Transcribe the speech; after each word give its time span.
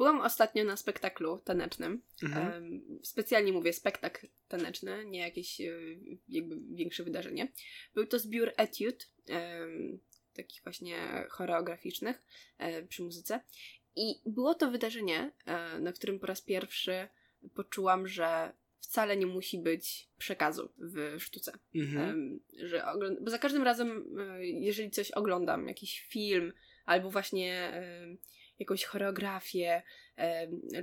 byłam 0.00 0.20
ostatnio 0.20 0.64
na 0.64 0.76
spektaklu 0.76 1.38
tanecznym. 1.38 2.02
Mhm. 2.22 2.82
Specjalnie 3.02 3.52
mówię 3.52 3.72
spektakl 3.72 4.26
taneczny, 4.48 5.04
nie 5.04 5.18
jakieś 5.18 5.60
e, 5.60 5.72
jakby 6.28 6.56
większe 6.76 7.04
wydarzenie. 7.04 7.52
Był 7.94 8.06
to 8.06 8.18
zbiór 8.18 8.52
etiud, 8.56 9.08
takich 10.32 10.62
właśnie 10.62 11.26
choreograficznych 11.30 12.22
e, 12.58 12.82
przy 12.82 13.02
muzyce. 13.02 13.40
I 13.96 14.20
było 14.26 14.54
to 14.54 14.70
wydarzenie, 14.70 15.32
e, 15.46 15.78
na 15.78 15.92
którym 15.92 16.18
po 16.18 16.26
raz 16.26 16.42
pierwszy 16.42 17.08
poczułam, 17.54 18.08
że 18.08 18.52
wcale 18.80 19.16
nie 19.16 19.26
musi 19.26 19.58
być 19.58 20.08
przekazu 20.18 20.72
w 20.78 21.16
sztuce. 21.18 21.52
Mhm. 21.74 22.40
Że 22.58 22.86
ogląd- 22.86 23.20
bo 23.20 23.30
za 23.30 23.38
każdym 23.38 23.62
razem, 23.62 24.16
jeżeli 24.40 24.90
coś 24.90 25.10
oglądam, 25.10 25.68
jakiś 25.68 26.00
film, 26.08 26.52
albo 26.84 27.10
właśnie 27.10 27.72
jakąś 28.60 28.84
choreografię, 28.84 29.82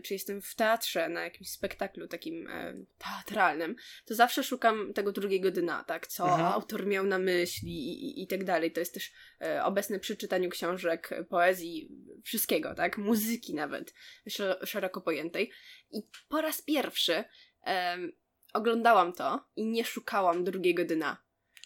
czy 0.04 0.14
jestem 0.14 0.42
w 0.42 0.56
teatrze 0.56 1.10
na 1.10 1.22
jakimś 1.24 1.50
spektaklu 1.50 2.08
takim 2.08 2.50
teatralnym, 2.98 3.76
to 4.06 4.16
zawsze 4.16 4.44
szukam 4.44 4.94
tego 4.94 5.12
drugiego 5.12 5.52
dna, 5.52 5.84
tak? 5.84 6.08
Co 6.08 6.24
Mhm. 6.24 6.46
autor 6.46 6.86
miał 6.86 7.06
na 7.06 7.20
myśli 7.20 7.72
i, 7.72 8.06
i, 8.06 8.24
i 8.24 8.28
tak 8.28 8.44
dalej. 8.44 8.72
To 8.72 8.80
jest 8.80 8.94
też 8.94 9.12
e, 9.42 9.64
obecne 9.64 10.00
przy 10.00 10.16
czytaniu 10.18 10.50
książek, 10.50 11.10
poezji, 11.30 11.90
wszystkiego, 12.24 12.76
tak? 12.76 12.98
Muzyki 12.98 13.54
nawet, 13.54 13.94
sz- 14.26 14.70
szeroko 14.70 15.02
pojętej. 15.02 15.52
I 15.92 16.02
po 16.30 16.42
raz 16.42 16.62
pierwszy 16.62 17.24
oglądałam 18.54 19.14
to 19.14 19.46
i 19.56 19.66
nie 19.66 19.86
szukałam 19.86 20.44
drugiego 20.44 20.86
dna. 20.86 21.18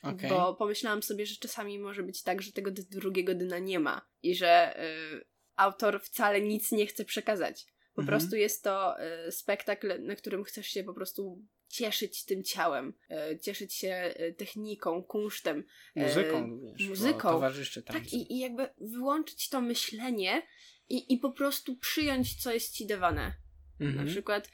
Okej. 0.03 0.29
Bo 0.29 0.55
pomyślałam 0.55 1.03
sobie, 1.03 1.25
że 1.25 1.35
czasami 1.35 1.79
może 1.79 2.03
być 2.03 2.23
tak, 2.23 2.41
że 2.41 2.51
tego 2.51 2.71
drugiego 2.71 3.35
dna 3.35 3.59
nie 3.59 3.79
ma 3.79 4.01
i 4.23 4.35
że 4.35 4.79
y, 4.85 5.25
autor 5.62 6.01
wcale 6.01 6.41
nic 6.41 6.71
nie 6.71 6.85
chce 6.85 7.05
przekazać. 7.05 7.65
Po 7.95 8.01
Mhm. 8.01 8.07
prostu 8.07 8.35
jest 8.35 8.63
to 8.63 8.95
y, 9.27 9.31
spektakl, 9.31 10.03
na 10.03 10.15
którym 10.15 10.43
chcesz 10.43 10.68
się 10.68 10.84
po 10.84 10.93
prostu 10.93 11.41
cieszyć 11.68 12.26
tym 12.26 12.43
ciałem, 12.43 12.93
y, 13.34 13.40
cieszyć 13.40 13.73
się 13.73 14.13
y, 14.20 14.34
techniką, 14.34 15.03
kunsztem. 15.03 15.63
Muzyką 15.95 16.49
również. 16.49 16.87
muzyką. 16.90 17.29
Towarzyszy 17.31 17.84
tam. 17.84 17.95
Tak, 17.95 18.13
i, 18.13 18.34
i 18.34 18.40
jakby 18.40 18.70
wyłączyć 18.77 19.49
to 19.49 19.62
myślenie 19.62 20.48
i, 20.90 21.13
i 21.13 21.18
po 21.18 21.31
prostu 21.31 21.77
przyjąć, 21.77 22.43
co 22.43 22.53
jest 22.53 22.73
ci 22.73 22.85
dawane. 22.87 23.34
Mhm. 23.79 24.05
Na 24.05 24.12
przykład, 24.12 24.48
e, 24.48 24.49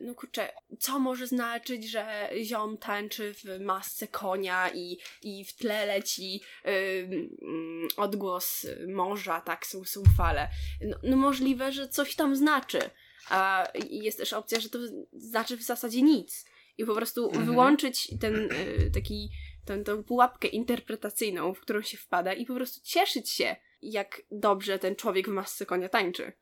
no 0.00 0.14
kurczę, 0.14 0.52
co 0.78 0.98
może 0.98 1.26
znaczyć, 1.26 1.90
że 1.90 2.30
ziom 2.42 2.78
tańczy 2.78 3.34
w 3.34 3.60
masce 3.60 4.08
konia 4.08 4.70
i, 4.74 4.98
i 5.22 5.44
w 5.44 5.56
tle 5.56 5.86
leci 5.86 6.42
mm, 6.64 7.28
odgłos 7.96 8.66
morza, 8.88 9.40
tak, 9.40 9.66
są, 9.66 9.84
są 9.84 10.02
fale. 10.16 10.48
No, 10.80 10.96
no 11.02 11.16
możliwe, 11.16 11.72
że 11.72 11.88
coś 11.88 12.14
tam 12.14 12.36
znaczy. 12.36 12.90
A 13.28 13.68
jest 13.90 14.18
też 14.18 14.32
opcja, 14.32 14.60
że 14.60 14.68
to 14.68 14.78
znaczy 15.12 15.56
w 15.56 15.62
zasadzie 15.62 16.02
nic. 16.02 16.44
I 16.78 16.84
po 16.84 16.94
prostu 16.94 17.26
Mhm. 17.26 17.46
wyłączyć 17.46 18.08
ten 18.20 18.34
y, 18.36 18.90
taki, 18.94 19.30
tę, 19.64 19.84
tę 19.84 20.02
pułapkę 20.02 20.48
interpretacyjną, 20.48 21.54
w 21.54 21.60
którą 21.60 21.82
się 21.82 21.98
wpada 21.98 22.32
i 22.32 22.46
po 22.46 22.54
prostu 22.54 22.80
cieszyć 22.84 23.30
się, 23.30 23.56
jak 23.82 24.22
dobrze 24.30 24.78
ten 24.78 24.96
człowiek 24.96 25.28
w 25.28 25.32
masce 25.32 25.66
konia 25.66 25.88
tańczy. 25.88 26.32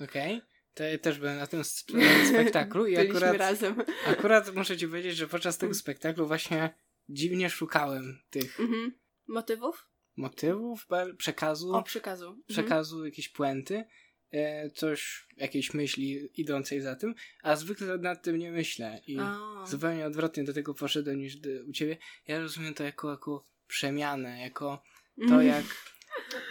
Okej. 0.00 0.40
To 0.40 0.46
ja 0.84 0.98
też 0.98 1.18
byłem 1.18 1.36
na 1.36 1.46
tym 1.46 1.60
sp- 1.72 1.92
spektaklu 2.30 2.86
i 2.86 2.96
akurat, 2.96 3.36
razem. 3.36 3.82
akurat 4.06 4.54
muszę 4.54 4.76
ci 4.76 4.88
powiedzieć, 4.88 5.16
że 5.16 5.28
podczas 5.28 5.58
tego 5.58 5.74
spektaklu 5.74 6.26
właśnie 6.26 6.74
dziwnie 7.08 7.50
szukałem 7.50 8.18
tych 8.30 8.60
Mhm. 8.60 8.92
Motywów? 9.26 9.86
motywów, 10.16 10.86
przekazu, 11.18 11.74
O, 11.74 11.82
przekazu. 11.82 12.24
Mhm. 12.26 12.42
przekazu 12.48 13.04
jakiejś 13.04 13.28
puenty, 13.28 13.84
e, 14.32 14.70
coś, 14.70 15.26
jakiejś 15.36 15.74
myśli 15.74 16.28
idącej 16.40 16.80
za 16.80 16.96
tym, 16.96 17.14
a 17.42 17.56
zwykle 17.56 17.98
nad 17.98 18.22
tym 18.22 18.38
nie 18.38 18.50
myślę 18.52 19.00
i 19.06 19.16
A. 19.20 19.38
zupełnie 19.66 20.06
odwrotnie 20.06 20.44
do 20.44 20.52
tego 20.52 20.74
poszedłem 20.74 21.18
niż 21.18 21.36
do, 21.36 21.48
u 21.68 21.72
ciebie. 21.72 21.96
Ja 22.26 22.38
rozumiem 22.40 22.74
to 22.74 22.84
jako, 22.84 23.10
jako 23.10 23.44
przemianę, 23.66 24.40
jako 24.40 24.82
to 25.16 25.22
Mhm. 25.24 25.46
jak, 25.46 25.64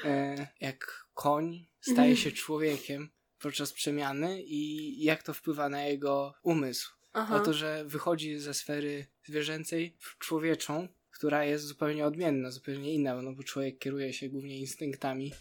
e, 0.05 0.47
jak 0.61 1.05
koń 1.13 1.67
staje 1.81 2.17
się 2.17 2.31
człowiekiem 2.31 3.09
podczas 3.39 3.73
przemiany 3.73 4.43
i 4.43 5.03
jak 5.03 5.23
to 5.23 5.33
wpływa 5.33 5.69
na 5.69 5.85
jego 5.85 6.33
umysł. 6.43 6.91
Aha. 7.13 7.35
O 7.41 7.45
to, 7.45 7.53
że 7.53 7.85
wychodzi 7.87 8.37
ze 8.39 8.53
sfery 8.53 9.05
zwierzęcej 9.23 9.95
w 9.99 10.17
człowieczą, 10.17 10.87
która 11.11 11.45
jest 11.45 11.65
zupełnie 11.65 12.05
odmienna, 12.05 12.51
zupełnie 12.51 12.93
inna, 12.93 13.21
no 13.21 13.33
bo 13.33 13.43
człowiek 13.43 13.79
kieruje 13.79 14.13
się 14.13 14.29
głównie 14.29 14.59
instynktami. 14.59 15.33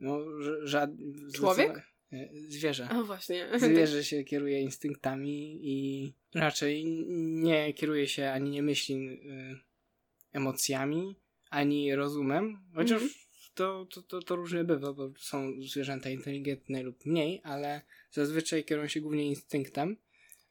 No, 0.00 0.18
ża- 0.64 0.96
Człowiek? 1.34 1.82
e, 2.12 2.28
Zwierzę. 2.48 2.88
O, 2.92 3.04
właśnie. 3.04 3.48
Zwierzę 3.60 4.04
się 4.04 4.24
kieruje 4.24 4.60
instynktami 4.60 5.58
i 5.62 6.12
raczej 6.34 6.84
nie 7.18 7.74
kieruje 7.74 8.08
się 8.08 8.30
ani 8.30 8.50
nie 8.50 8.62
myśli 8.62 8.94
y, 8.96 9.58
emocjami, 10.32 11.16
ani 11.50 11.94
rozumem, 11.94 12.58
chociaż 12.74 13.02
Mhm. 13.02 13.10
To, 13.56 13.86
to, 13.94 14.02
to, 14.02 14.22
to 14.22 14.36
różnie 14.36 14.64
bywa, 14.64 14.92
bo 14.92 15.10
są 15.18 15.52
zwierzęta 15.62 16.10
inteligentne 16.10 16.82
lub 16.82 17.06
mniej, 17.06 17.40
ale 17.44 17.80
zazwyczaj 18.10 18.64
kierują 18.64 18.88
się 18.88 19.00
głównie 19.00 19.26
instynktem, 19.26 19.96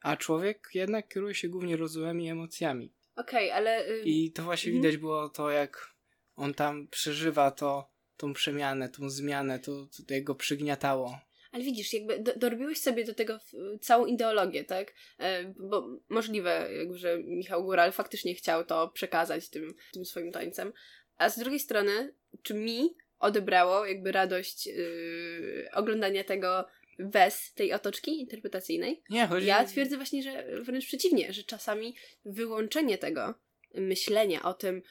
a 0.02 0.18
człowiek 0.18 0.70
jednak 0.74 1.08
kieruje 1.08 1.36
się 1.36 1.50
głównie 1.50 1.78
rozumem 1.78 2.22
i 2.22 2.30
emocjami. 2.30 2.94
Okej, 3.16 3.52
ale... 3.52 3.90
y, 3.90 4.02
I 4.06 4.32
to 4.32 4.44
właśnie 4.44 4.72
Mhm. 4.72 4.84
widać 4.84 4.98
było 4.98 5.30
to, 5.30 5.52
jak 5.52 5.96
on 6.36 6.54
tam 6.54 6.88
przeżywa 6.88 7.52
to, 7.52 7.90
tą 8.18 8.34
przemianę, 8.34 8.90
tą 8.90 9.10
zmianę, 9.10 9.60
to, 9.60 9.88
to 10.08 10.14
jak 10.14 10.24
go 10.24 10.36
przygniatało. 10.36 11.20
Ale 11.52 11.64
widzisz, 11.64 11.94
jakby 11.94 12.20
do, 12.20 12.36
dorobiłeś 12.36 12.82
sobie 12.82 13.06
do 13.06 13.14
tego 13.14 13.40
całą 13.82 14.06
ideologię, 14.06 14.64
tak? 14.64 14.94
E, 15.20 15.54
bo 15.70 16.00
możliwe, 16.10 16.70
jakby, 16.78 16.98
że 16.98 17.24
Michał 17.24 17.64
Góral 17.64 17.92
faktycznie 17.92 18.36
chciał 18.36 18.66
to 18.66 18.88
przekazać 18.88 19.50
tym, 19.50 19.74
tym 19.94 20.06
swoim 20.06 20.32
tańcem. 20.32 20.74
A 21.18 21.30
z 21.30 21.40
drugiej 21.40 21.60
strony, 21.60 22.14
czy 22.44 22.54
mi 22.54 22.96
odebrało 23.20 23.86
jakby 23.86 24.12
radość 24.12 24.68
yy, 24.68 25.70
oglądania 25.74 26.24
tego 26.24 26.66
bez 27.00 27.54
tej 27.54 27.74
otoczki 27.74 28.20
interpretacyjnej? 28.20 29.04
Nie, 29.10 29.28
chodzi 29.28 29.48
Ja 29.48 29.66
twierdzę 29.66 29.96
właśnie, 29.96 30.24
że 30.24 30.62
wręcz 30.62 30.86
przeciwnie, 30.86 31.34
że 31.34 31.44
czasami 31.44 31.96
wyłączenie 32.26 32.98
tego 32.98 33.34
myślenia 33.74 34.44
o 34.44 34.54
tym, 34.54 34.82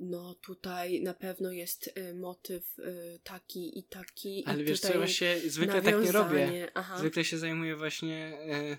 no 0.00 0.34
tutaj 0.34 1.02
na 1.02 1.14
pewno 1.14 1.52
jest 1.52 1.98
y, 1.98 2.14
motyw 2.14 2.78
y, 2.78 3.20
taki 3.24 3.78
i 3.78 3.84
taki. 3.84 4.44
Ale 4.46 4.62
i 4.62 4.64
wiesz 4.64 4.80
co, 4.80 4.86
tutaj 4.86 4.98
właśnie 4.98 5.36
zwykle 5.46 5.82
tak 5.82 6.04
nie 6.04 6.12
robię. 6.12 6.68
Aha. 6.74 6.98
Zwykle 6.98 7.24
się 7.24 7.38
zajmuję 7.38 7.76
właśnie 7.76 8.38
e, 8.48 8.78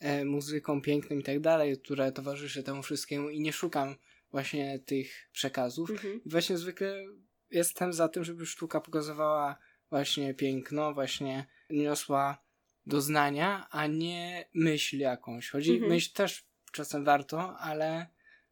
e, 0.00 0.24
muzyką 0.24 0.82
piękną 0.82 1.18
i 1.18 1.22
tak 1.22 1.40
dalej, 1.40 1.78
które 1.78 2.12
towarzyszy 2.12 2.62
temu 2.62 2.82
wszystkiemu 2.82 3.30
i 3.30 3.40
nie 3.40 3.52
szukam 3.52 3.96
właśnie 4.34 4.78
tych 4.78 5.28
przekazów. 5.32 5.90
Mhm. 5.90 6.20
I 6.24 6.28
właśnie 6.30 6.58
zwykle 6.58 7.04
jestem 7.50 7.92
za 7.92 8.08
tym, 8.08 8.24
żeby 8.24 8.46
sztuka 8.46 8.80
pokazywała 8.80 9.58
właśnie 9.90 10.34
piękno, 10.34 10.94
właśnie 10.94 11.46
niosła 11.70 12.44
doznania, 12.86 13.66
a 13.70 13.86
nie 13.86 14.48
myśl 14.54 14.98
jakąś. 14.98 15.48
Chodzi, 15.50 15.72
Mhm. 15.72 15.92
myśl 15.92 16.12
też 16.12 16.46
czasem 16.72 17.04
warto, 17.04 17.58
ale, 17.58 18.06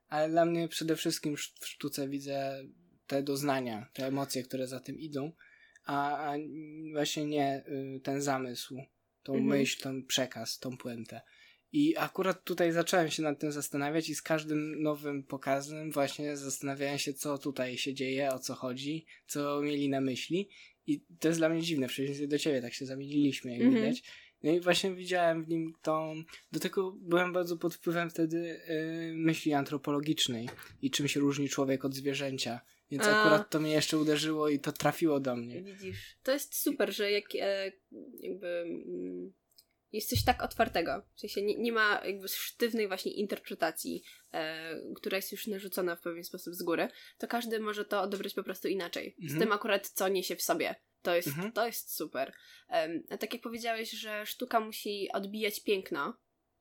ale 0.09 0.29
dla 0.31 0.45
mnie 0.45 0.69
przede 0.69 0.97
wszystkim 0.97 1.35
sz- 1.35 1.59
w 1.61 1.67
sztuce 1.69 2.09
widzę 2.09 2.65
te 3.07 3.23
doznania, 3.23 3.89
te 3.93 4.07
emocje, 4.07 4.43
które 4.43 4.67
za 4.67 4.81
tym 4.81 4.99
idą, 4.99 5.33
a, 5.85 6.17
a 6.31 6.35
właśnie 6.93 7.25
nie 7.25 7.65
y, 7.69 8.01
ten 8.01 8.23
zamysł, 8.23 8.77
tą 9.23 9.33
Mhm. 9.33 9.49
myśl, 9.51 9.83
ten 9.83 10.07
przekaz, 10.07 10.59
tą 10.59 10.77
puentę. 10.77 11.21
I 11.73 11.97
akurat 11.97 12.45
tutaj 12.45 12.73
zacząłem 12.73 13.11
się 13.11 13.23
nad 13.23 13.39
tym 13.39 13.53
zastanawiać 13.53 14.09
i 14.09 14.15
z 14.15 14.23
każdym 14.23 14.83
nowym 14.83 15.23
pokazem 15.23 15.91
właśnie 15.91 16.37
zastanawiałem 16.37 16.99
się, 16.99 17.15
co 17.15 17.39
tutaj 17.39 17.79
się 17.79 17.95
dzieje, 17.95 18.33
o 18.33 18.39
co 18.39 18.55
chodzi, 18.55 19.07
co 19.27 19.63
mieli 19.63 19.89
na 19.89 20.01
myśli. 20.01 20.49
I 20.87 21.01
to 21.21 21.29
jest 21.29 21.41
dla 21.41 21.49
mnie 21.49 21.63
dziwne, 21.63 21.89
przeciwieństwie 21.89 22.29
do 22.29 22.39
ciebie, 22.39 22.63
tak 22.63 22.75
się 22.75 22.87
zamieniliśmy, 22.87 23.53
jak 23.53 23.61
Mhm. 23.63 23.85
widać. 23.85 24.03
No 24.43 24.53
i 24.53 24.61
właśnie 24.61 24.95
widziałem 24.95 25.45
w 25.45 25.49
nim 25.49 25.75
tą... 25.83 26.23
Do 26.53 26.61
tego 26.61 26.93
byłem 26.93 27.33
bardzo 27.33 27.57
pod 27.57 27.75
wpływem 27.75 28.11
wtedy 28.11 28.61
y, 28.71 29.13
myśli 29.15 29.53
antropologicznej 29.53 30.49
i 30.83 30.91
czym 30.91 31.09
się 31.09 31.21
różni 31.21 31.49
człowiek 31.49 31.85
od 31.85 31.95
zwierzęcia. 31.95 32.61
Więc 32.91 33.05
A. 33.05 33.21
akurat 33.21 33.51
to 33.51 33.61
mnie 33.61 33.73
jeszcze 33.73 33.99
uderzyło 33.99 34.49
i 34.49 34.59
to 34.59 34.73
trafiło 34.73 35.21
do 35.21 35.37
mnie. 35.37 35.63
Widzisz, 35.63 36.17
to 36.23 36.33
jest 36.33 36.57
super, 36.57 36.95
że 36.95 37.11
jak 37.11 37.25
e, 37.41 37.73
jakby 38.21 38.47
mm, 38.49 39.33
jest 39.93 40.11
coś 40.11 40.25
tak 40.25 40.43
otwartego. 40.43 41.03
W 41.15 41.21
sensie 41.21 41.43
nie, 41.43 41.59
nie 41.59 41.73
ma 41.73 42.01
jakby 42.05 42.29
sztywnej 42.29 42.89
właśnie 42.89 43.13
interpretacji, 43.13 44.03
e, 44.33 44.75
która 44.97 45.17
jest 45.17 45.33
już 45.33 45.47
narzucona 45.47 45.97
w 45.97 46.01
pewien 46.01 46.25
sposób 46.25 46.55
z 46.55 46.63
góry, 46.63 46.89
to 47.19 47.27
każdy 47.29 47.61
może 47.61 47.85
to 47.85 48.01
odebrać 48.03 48.35
po 48.35 48.43
prostu 48.43 48.69
inaczej. 48.69 49.15
Z 49.19 49.23
Mhm. 49.23 49.41
tym 49.41 49.53
akurat, 49.53 49.89
co 49.89 50.09
niesie 50.09 50.37
w 50.37 50.43
sobie. 50.43 50.75
To 51.03 51.15
jest, 51.15 51.29
Mhm. 51.29 51.53
to 51.53 51.67
jest 51.67 51.95
super. 51.97 52.33
A 53.11 53.17
tak 53.19 53.33
jak 53.33 53.43
powiedziałeś, 53.43 53.91
że 53.91 54.27
sztuka 54.27 54.61
musi 54.61 55.09
odbijać 55.13 55.63
piękno, 55.63 56.17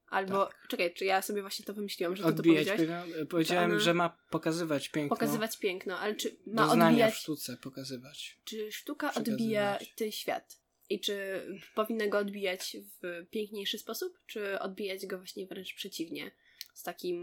albo... 0.07 0.49
Czekaj, 0.69 0.93
czy 0.93 1.05
ja 1.05 1.21
sobie 1.21 1.41
właśnie 1.41 1.65
to 1.65 1.73
wymyśliłam, 1.73 2.15
że 2.15 2.23
ty 2.23 2.29
to 2.29 2.35
Odbijać 2.35 2.67
powiedziałeś? 2.67 3.07
piękno. 3.09 3.25
Powiedziałem, 3.25 3.71
ona- 3.71 3.79
że 3.79 3.93
ma 3.93 4.17
pokazywać 4.29 4.89
piękno. 4.89 5.15
Pokazywać 5.15 5.57
piękno, 5.59 5.99
ale 5.99 6.15
czy 6.15 6.37
ma 6.47 6.65
doznania 6.67 6.89
odbijać 6.89 7.13
w 7.13 7.17
sztuce 7.17 7.57
pokazywać. 7.57 8.39
czy 8.43 8.71
sztuka 8.71 9.13
odbija 9.13 9.79
ten 9.95 10.11
świat. 10.11 10.60
I 10.91 10.99
czy 10.99 11.41
powinna 11.75 12.07
go 12.07 12.17
odbijać 12.17 12.77
w 13.01 13.25
piękniejszy 13.29 13.77
sposób, 13.77 14.19
czy 14.27 14.59
odbijać 14.59 15.05
go 15.05 15.17
właśnie 15.17 15.47
wręcz 15.47 15.73
przeciwnie? 15.73 16.31
Z 16.73 16.83
takim, 16.83 17.17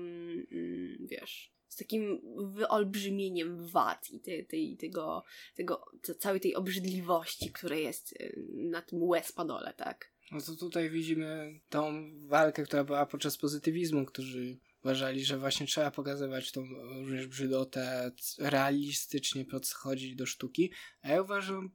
mm, 0.52 1.06
wiesz, 1.10 1.52
z 1.68 1.76
takim 1.76 2.20
wyolbrzymieniem 2.52 3.66
wad 3.66 4.10
i 4.10 4.20
te, 4.20 4.44
tej, 4.44 4.76
tego, 4.76 5.24
tego, 5.56 5.84
całej 6.18 6.40
tej 6.40 6.54
obrzydliwości, 6.54 7.52
która 7.52 7.76
jest 7.76 8.12
y, 8.12 8.44
na 8.54 8.82
tym 8.82 9.02
łez-padole, 9.02 9.74
tak? 9.76 10.12
No 10.32 10.40
to 10.40 10.56
tutaj 10.56 10.90
widzimy 10.90 11.60
tą 11.68 12.10
walkę, 12.26 12.62
która 12.62 12.84
była 12.84 13.06
podczas 13.06 13.38
pozytywizmu, 13.38 14.04
którzy 14.04 14.58
uważali, 14.84 15.24
że 15.24 15.38
właśnie 15.38 15.66
trzeba 15.66 15.90
pokazywać 15.90 16.52
tą 16.52 16.66
również 16.94 17.26
brzydotę, 17.26 18.10
realistycznie 18.38 19.44
podchodzić 19.44 20.14
do 20.16 20.26
sztuki, 20.26 20.72
a 21.02 21.08
ja 21.08 21.22
uważam, 21.22 21.70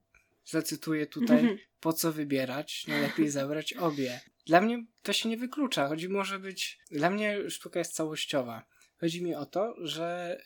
zacytuję 0.46 1.08
tutaj, 1.08 1.40
mhm. 1.40 1.58
po 1.80 1.94
co 1.94 2.12
wybierać, 2.12 2.88
najlepiej 2.88 3.30
zabrać 3.30 3.74
obie. 3.74 4.22
Dla 4.46 4.62
mnie 4.62 4.86
to 5.02 5.14
się 5.14 5.30
nie 5.30 5.38
wyklucza, 5.38 5.88
chodzi 5.88 6.10
może 6.10 6.40
być, 6.40 6.80
dla 6.92 7.10
mnie 7.10 7.50
sztuka 7.50 7.80
jest 7.80 7.94
całościowa. 7.94 8.66
Chodzi 8.98 9.24
mi 9.24 9.36
o 9.36 9.46
to, 9.46 9.76
że 9.82 10.38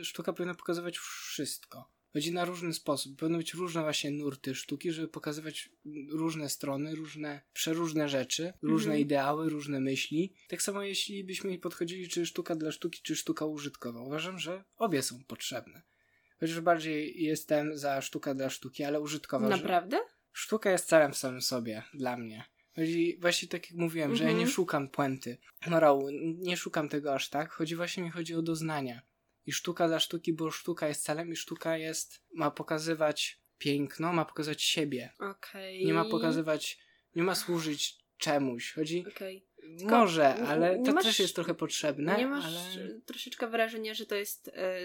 y, 0.00 0.04
sztuka 0.04 0.32
powinna 0.32 0.54
pokazywać 0.54 0.98
wszystko. 0.98 1.94
Chodzi 2.12 2.32
na 2.32 2.44
różny 2.44 2.74
sposób. 2.74 3.18
Powinny 3.18 3.38
być 3.38 3.54
różne 3.54 3.82
właśnie 3.82 4.10
nurty 4.10 4.54
sztuki, 4.54 4.92
żeby 4.92 5.08
pokazywać 5.08 5.70
różne 6.10 6.48
strony, 6.48 6.94
różne, 6.94 7.40
przeróżne 7.52 8.08
rzeczy, 8.08 8.52
różne 8.62 8.92
mhm. 8.92 9.00
ideały, 9.00 9.50
różne 9.50 9.80
myśli. 9.80 10.34
Tak 10.48 10.62
samo 10.62 10.82
jeśli 10.82 11.24
byśmy 11.24 11.58
podchodzili, 11.58 12.08
czy 12.08 12.26
sztuka 12.26 12.54
dla 12.54 12.72
sztuki, 12.72 13.00
czy 13.02 13.16
sztuka 13.16 13.46
użytkowa. 13.46 14.00
Uważam, 14.00 14.38
że 14.38 14.64
obie 14.76 15.02
są 15.02 15.24
potrzebne. 15.24 15.82
Chociaż 16.40 16.60
bardziej 16.60 17.22
jestem 17.22 17.78
za 17.78 18.00
sztuka 18.00 18.34
dla 18.34 18.50
sztuki, 18.50 18.84
ale 18.84 19.00
użytkowa. 19.00 19.48
Naprawdę? 19.48 20.00
Sztuka 20.32 20.70
jest 20.70 20.88
celem 20.88 21.12
w 21.12 21.16
samym 21.16 21.42
sobie, 21.42 21.82
dla 21.94 22.16
mnie. 22.16 22.44
Chodzi 22.76 23.18
właśnie 23.20 23.48
tak 23.48 23.70
jak 23.70 23.80
mówiłem, 23.80 24.06
mm 24.06 24.16
-hmm. 24.16 24.18
że 24.18 24.24
ja 24.24 24.30
nie 24.30 24.36
mhm. 24.36 24.52
szukam 24.52 24.88
puenty, 24.88 25.38
morału, 25.66 26.08
nie 26.38 26.56
szukam 26.56 26.88
tego 26.88 27.14
aż 27.14 27.28
tak. 27.28 27.50
Chodzi 27.50 27.76
właśnie 27.76 28.02
mi 28.02 28.10
chodzi 28.10 28.34
o 28.34 28.42
doznania. 28.42 29.02
I 29.46 29.52
sztuka 29.52 29.88
dla 29.88 30.00
sztuki, 30.00 30.32
bo 30.32 30.50
sztuka 30.50 30.88
jest 30.88 31.04
celem 31.04 31.32
i 31.32 31.36
sztuka 31.36 31.76
jest, 31.76 32.20
ma 32.34 32.50
pokazywać 32.50 33.40
piękno, 33.58 34.12
ma 34.12 34.24
pokazać 34.24 34.62
siebie. 34.62 35.12
Okay. 35.18 35.78
Nie 35.84 35.94
ma 35.94 36.04
pokazywać, 36.04 36.78
nie 37.14 37.22
ma 37.22 37.34
służyć 37.34 38.04
czemuś. 38.18 38.72
Chodzi, 38.72 39.04
okay. 39.16 39.42
Może, 39.82 40.34
ale 40.34 40.82
to 40.82 40.92
masz, 40.92 41.04
też 41.04 41.18
jest 41.18 41.34
trochę 41.34 41.54
potrzebne. 41.54 42.16
Nie 42.16 42.26
masz 42.26 42.44
ale... 42.44 43.00
troszeczkę 43.06 43.48
wrażenia, 43.48 43.94
że 43.94 44.06
to 44.06 44.14
jest 44.14 44.48
e, 44.48 44.78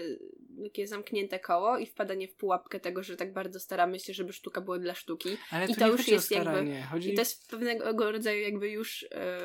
takie 0.64 0.86
zamknięte 0.86 1.40
koło 1.40 1.78
i 1.78 1.86
wpadanie 1.86 2.28
w 2.28 2.34
pułapkę 2.34 2.80
tego, 2.80 3.02
że 3.02 3.16
tak 3.16 3.32
bardzo 3.32 3.60
staramy 3.60 4.00
się, 4.00 4.14
żeby 4.14 4.32
sztuka 4.32 4.60
była 4.60 4.78
dla 4.78 4.94
sztuki. 4.94 5.36
Ale 5.50 5.66
I 5.66 5.74
to, 5.74 5.80
to 5.80 5.88
już 5.88 6.08
jest 6.08 6.30
jakby. 6.30 6.82
Chodzi... 6.90 7.12
I 7.12 7.14
to 7.14 7.20
jest 7.20 7.50
pewnego 7.50 8.12
rodzaju 8.12 8.42
jakby 8.42 8.70
już 8.70 9.06
e, 9.12 9.40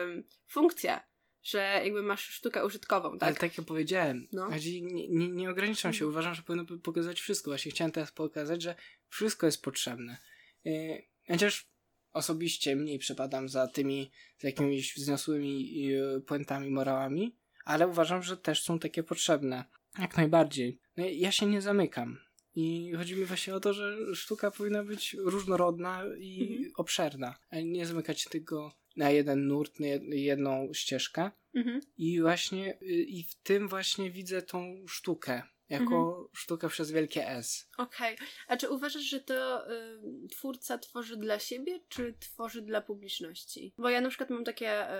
funkcja 0.48 1.04
że 1.46 1.82
jakby 1.84 2.04
masz 2.04 2.30
sztukę 2.30 2.66
użytkową, 2.66 3.18
tak? 3.18 3.28
Ale 3.28 3.36
tak 3.36 3.58
jak 3.58 3.68
powiedziałem, 3.68 4.28
no. 4.32 4.50
chodzi, 4.50 4.84
nie, 4.84 5.08
nie, 5.08 5.30
nie 5.30 5.50
ograniczam 5.50 5.94
się, 5.94 6.08
uważam, 6.08 6.36
że 6.36 6.42
powinno 6.42 6.66
pokazać 6.84 7.22
wszystko. 7.22 7.52
Właśnie 7.52 7.72
chciałem 7.72 7.92
teraz 7.92 8.12
pokazać, 8.12 8.62
że 8.62 8.76
wszystko 9.10 9.46
jest 9.46 9.62
potrzebne. 9.62 10.18
Yy, 10.64 11.04
chociaż 11.28 11.75
osobiście 12.16 12.76
mniej 12.76 13.00
przepadam 13.00 13.50
za 13.50 13.68
tymi 13.68 14.12
za 14.38 14.48
jakimiś 14.48 14.96
wzniosłymi 14.96 15.86
y, 16.18 16.22
puentami, 16.22 16.70
morałami, 16.70 17.36
ale 17.66 17.88
uważam, 17.88 18.24
że 18.24 18.38
też 18.38 18.64
są 18.64 18.80
takie 18.80 19.04
potrzebne. 19.04 19.66
Jak 20.00 20.18
najbardziej. 20.18 20.80
No, 20.98 21.06
ja 21.06 21.32
się 21.32 21.46
nie 21.46 21.62
zamykam. 21.62 22.18
I 22.56 22.94
chodzi 22.98 23.16
mi 23.16 23.26
właśnie 23.26 23.56
o 23.56 23.60
to, 23.60 23.74
że 23.74 23.98
sztuka 24.16 24.52
powinna 24.52 24.84
być 24.84 25.16
różnorodna 25.20 26.04
i 26.20 26.42
mhm. 26.42 26.72
obszerna, 26.76 27.36
a 27.50 27.60
nie 27.60 27.86
zamykać 27.86 28.22
się 28.22 28.30
tylko 28.30 28.76
na 28.96 29.12
jeden 29.12 29.48
nurt, 29.48 29.80
na 29.80 29.88
jedną 30.10 30.74
ścieżkę. 30.74 31.32
Mhm. 31.56 31.82
I 31.98 32.22
właśnie 32.22 32.78
y, 32.82 32.86
i 32.86 33.24
w 33.24 33.36
tym 33.36 33.68
właśnie 33.68 34.12
widzę 34.12 34.42
tą 34.42 34.86
sztukę 34.88 35.42
jako 35.70 36.08
mhm. 36.10 36.28
sztukę 36.34 36.70
przez 36.70 36.92
wielkie 36.92 37.28
S. 37.28 37.70
Okej. 37.78 38.16
Okay. 38.16 38.28
A 38.48 38.58
czy 38.58 38.70
uważasz, 38.70 39.04
że 39.04 39.20
to 39.20 39.72
y, 39.72 40.28
twórca 40.32 40.78
tworzy 40.78 41.18
dla 41.18 41.40
siebie, 41.40 41.80
czy 41.90 42.14
tworzy 42.20 42.62
dla 42.62 42.82
publiczności? 42.82 43.74
Bo 43.78 43.90
ja 43.90 44.02
na 44.02 44.10
przykład 44.10 44.30
mam 44.30 44.44
takie 44.44 44.92
y, 44.92 44.96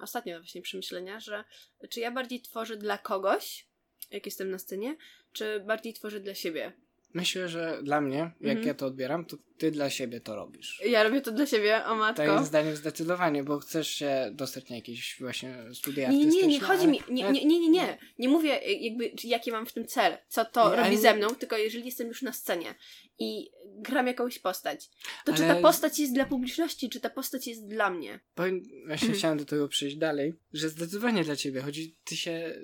ostatnio 0.00 0.38
właśnie 0.38 0.62
przemyślenia, 0.62 1.20
że 1.20 1.44
czy 1.90 2.00
ja 2.00 2.10
bardziej 2.10 2.40
tworzę 2.40 2.76
dla 2.76 2.98
kogoś, 2.98 3.68
jak 4.10 4.26
jestem 4.26 4.50
na 4.50 4.58
scenie, 4.58 4.96
czy 5.32 5.60
bardziej 5.60 5.94
tworzę 5.94 6.20
dla 6.20 6.34
siebie? 6.34 6.72
Myślę, 7.14 7.48
że 7.48 7.80
dla 7.82 8.00
mnie, 8.00 8.18
jak 8.40 8.56
mhm. 8.56 8.66
ja 8.66 8.74
to 8.74 8.86
odbieram, 8.86 9.24
to 9.24 9.36
ty 9.62 9.70
dla 9.70 9.90
siebie 9.90 10.20
to 10.20 10.36
robisz. 10.36 10.82
Ja 10.86 11.02
robię 11.02 11.20
to 11.20 11.32
dla 11.32 11.46
siebie, 11.46 11.84
o 11.84 11.96
matko. 11.96 12.26
To 12.26 12.32
jest 12.32 12.46
zdaniem 12.46 12.76
zdecydowanie, 12.76 13.44
bo 13.44 13.58
chcesz 13.58 13.88
się 13.88 14.30
dostać 14.32 14.68
na 14.68 14.76
jakieś 14.76 15.16
właśnie 15.20 15.56
studia 15.74 16.10
nie, 16.10 16.18
artystyczne. 16.18 16.48
Nie, 16.48 16.54
nie, 16.54 16.60
chodzi 16.60 16.88
mi, 16.88 17.00
nie, 17.10 17.30
nie, 17.30 17.44
nie, 17.44 17.60
nie, 17.60 17.68
nie. 17.68 17.98
Nie 18.18 18.28
mówię 18.28 18.60
jakby, 18.80 19.12
jaki 19.24 19.52
mam 19.52 19.66
w 19.66 19.72
tym 19.72 19.86
cel, 19.86 20.18
co 20.28 20.44
to 20.44 20.70
nie, 20.70 20.76
robi 20.76 20.96
ze 20.96 21.14
mną, 21.14 21.28
tylko 21.28 21.56
jeżeli 21.56 21.84
jestem 21.84 22.08
już 22.08 22.22
na 22.22 22.32
scenie 22.32 22.74
i 23.18 23.50
gram 23.64 24.06
jakąś 24.06 24.38
postać, 24.38 24.88
to 25.24 25.32
ale... 25.32 25.36
czy 25.36 25.42
ta 25.42 25.54
postać 25.54 25.98
jest 25.98 26.14
dla 26.14 26.24
publiczności, 26.24 26.90
czy 26.90 27.00
ta 27.00 27.10
postać 27.10 27.46
jest 27.46 27.68
dla 27.68 27.90
mnie? 27.90 28.20
Powiem, 28.34 28.62
właśnie 28.86 29.06
mhm. 29.06 29.18
chciałem 29.18 29.38
do 29.38 29.44
tego 29.44 29.68
przejść 29.68 29.96
dalej, 29.96 30.34
że 30.52 30.68
zdecydowanie 30.68 31.24
dla 31.24 31.36
ciebie, 31.36 31.60
chodzi, 31.60 31.96
ty 32.04 32.16
się 32.16 32.54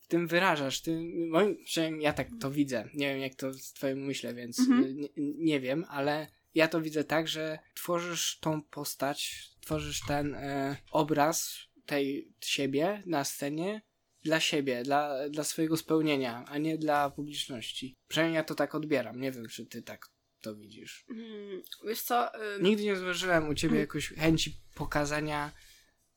w 0.00 0.06
tym 0.06 0.26
wyrażasz, 0.26 0.80
ty, 0.80 1.00
moim, 1.28 1.56
ja 2.00 2.12
tak 2.12 2.28
to 2.40 2.50
widzę, 2.50 2.88
nie 2.94 3.08
wiem 3.08 3.20
jak 3.20 3.34
to 3.34 3.54
z 3.54 3.72
twoim 3.72 4.06
myślę, 4.06 4.34
więc 4.34 4.58
mhm. 4.58 4.96
nie, 4.96 5.08
nie 5.16 5.60
wiem, 5.60 5.84
ale 5.88 6.39
ja 6.54 6.68
to 6.68 6.80
widzę 6.80 7.04
tak, 7.04 7.28
że 7.28 7.58
tworzysz 7.74 8.38
tą 8.40 8.62
postać, 8.62 9.48
tworzysz 9.60 10.00
ten 10.08 10.34
e, 10.34 10.76
obraz 10.90 11.58
tej 11.86 12.32
siebie 12.40 13.02
na 13.06 13.24
scenie 13.24 13.82
dla 14.22 14.40
siebie, 14.40 14.82
dla, 14.82 15.28
dla 15.28 15.44
swojego 15.44 15.76
spełnienia, 15.76 16.44
a 16.48 16.58
nie 16.58 16.78
dla 16.78 17.10
publiczności. 17.10 17.96
Przynajmniej 18.08 18.36
ja 18.36 18.44
to 18.44 18.54
tak 18.54 18.74
odbieram. 18.74 19.20
Nie 19.20 19.32
wiem, 19.32 19.48
czy 19.48 19.66
ty 19.66 19.82
tak 19.82 20.08
to 20.40 20.56
widzisz. 20.56 21.04
Hmm, 21.08 21.62
wiesz 21.86 22.02
co? 22.02 22.44
Ym... 22.56 22.62
Nigdy 22.62 22.84
nie 22.84 22.96
zauważyłem 22.96 23.48
u 23.48 23.54
ciebie 23.54 23.78
jakoś 23.78 24.08
chęci 24.08 24.56
pokazania 24.74 25.52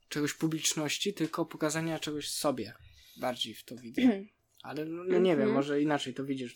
czegoś 0.10 0.34
publiczności, 0.34 1.14
tylko 1.14 1.46
pokazania 1.46 2.00
czegoś 2.00 2.30
sobie. 2.30 2.74
Bardziej 3.18 3.54
w 3.54 3.64
to 3.64 3.76
widzę. 3.76 4.02
Ale 4.64 4.86
no, 4.86 5.04
no 5.04 5.20
nie 5.20 5.32
wiem, 5.32 5.42
mhm. 5.42 5.52
może 5.54 5.82
inaczej 5.82 6.14
to 6.14 6.26
widzisz. 6.26 6.56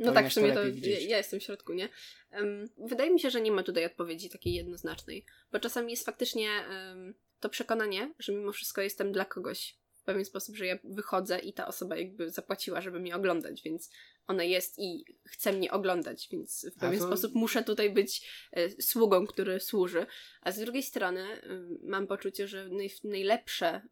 No 0.00 0.12
tak, 0.12 0.28
w 0.28 0.32
sumie 0.32 0.52
to, 0.52 0.66
ja, 0.66 0.98
ja 0.98 1.16
jestem 1.16 1.40
w 1.40 1.42
środku, 1.42 1.72
nie? 1.72 1.88
Um, 2.32 2.68
wydaje 2.78 3.10
mi 3.10 3.20
się, 3.20 3.30
że 3.30 3.40
nie 3.40 3.52
ma 3.52 3.62
tutaj 3.62 3.86
odpowiedzi 3.86 4.30
takiej 4.30 4.54
jednoznacznej, 4.54 5.24
bo 5.52 5.60
czasami 5.60 5.90
jest 5.90 6.06
faktycznie 6.06 6.48
um, 6.70 7.14
to 7.40 7.48
przekonanie, 7.48 8.14
że 8.18 8.32
mimo 8.32 8.52
wszystko 8.52 8.80
jestem 8.80 9.12
dla 9.12 9.24
kogoś 9.24 9.76
w 9.94 10.02
pewien 10.02 10.24
sposób, 10.24 10.56
że 10.56 10.66
ja 10.66 10.78
wychodzę 10.84 11.38
i 11.38 11.52
ta 11.52 11.66
osoba 11.66 11.96
jakby 11.96 12.30
zapłaciła, 12.30 12.80
żeby 12.80 13.00
mnie 13.00 13.16
oglądać, 13.16 13.62
więc 13.62 13.90
ona 14.30 14.44
jest 14.44 14.78
i 14.78 15.04
chce 15.24 15.52
mnie 15.52 15.70
oglądać, 15.70 16.28
więc 16.32 16.66
w 16.76 16.80
pewien 16.80 17.00
to... 17.00 17.06
sposób 17.06 17.34
muszę 17.34 17.64
tutaj 17.64 17.90
być 17.90 18.28
e, 18.52 18.82
sługą, 18.82 19.26
który 19.26 19.60
służy. 19.60 20.06
A 20.40 20.52
z 20.52 20.58
drugiej 20.58 20.82
strony 20.82 21.20
e, 21.20 21.40
mam 21.82 22.06
poczucie, 22.06 22.48
że 22.48 22.68
naj, 22.68 22.90
najlepsze 23.04 23.66
e, 23.66 23.82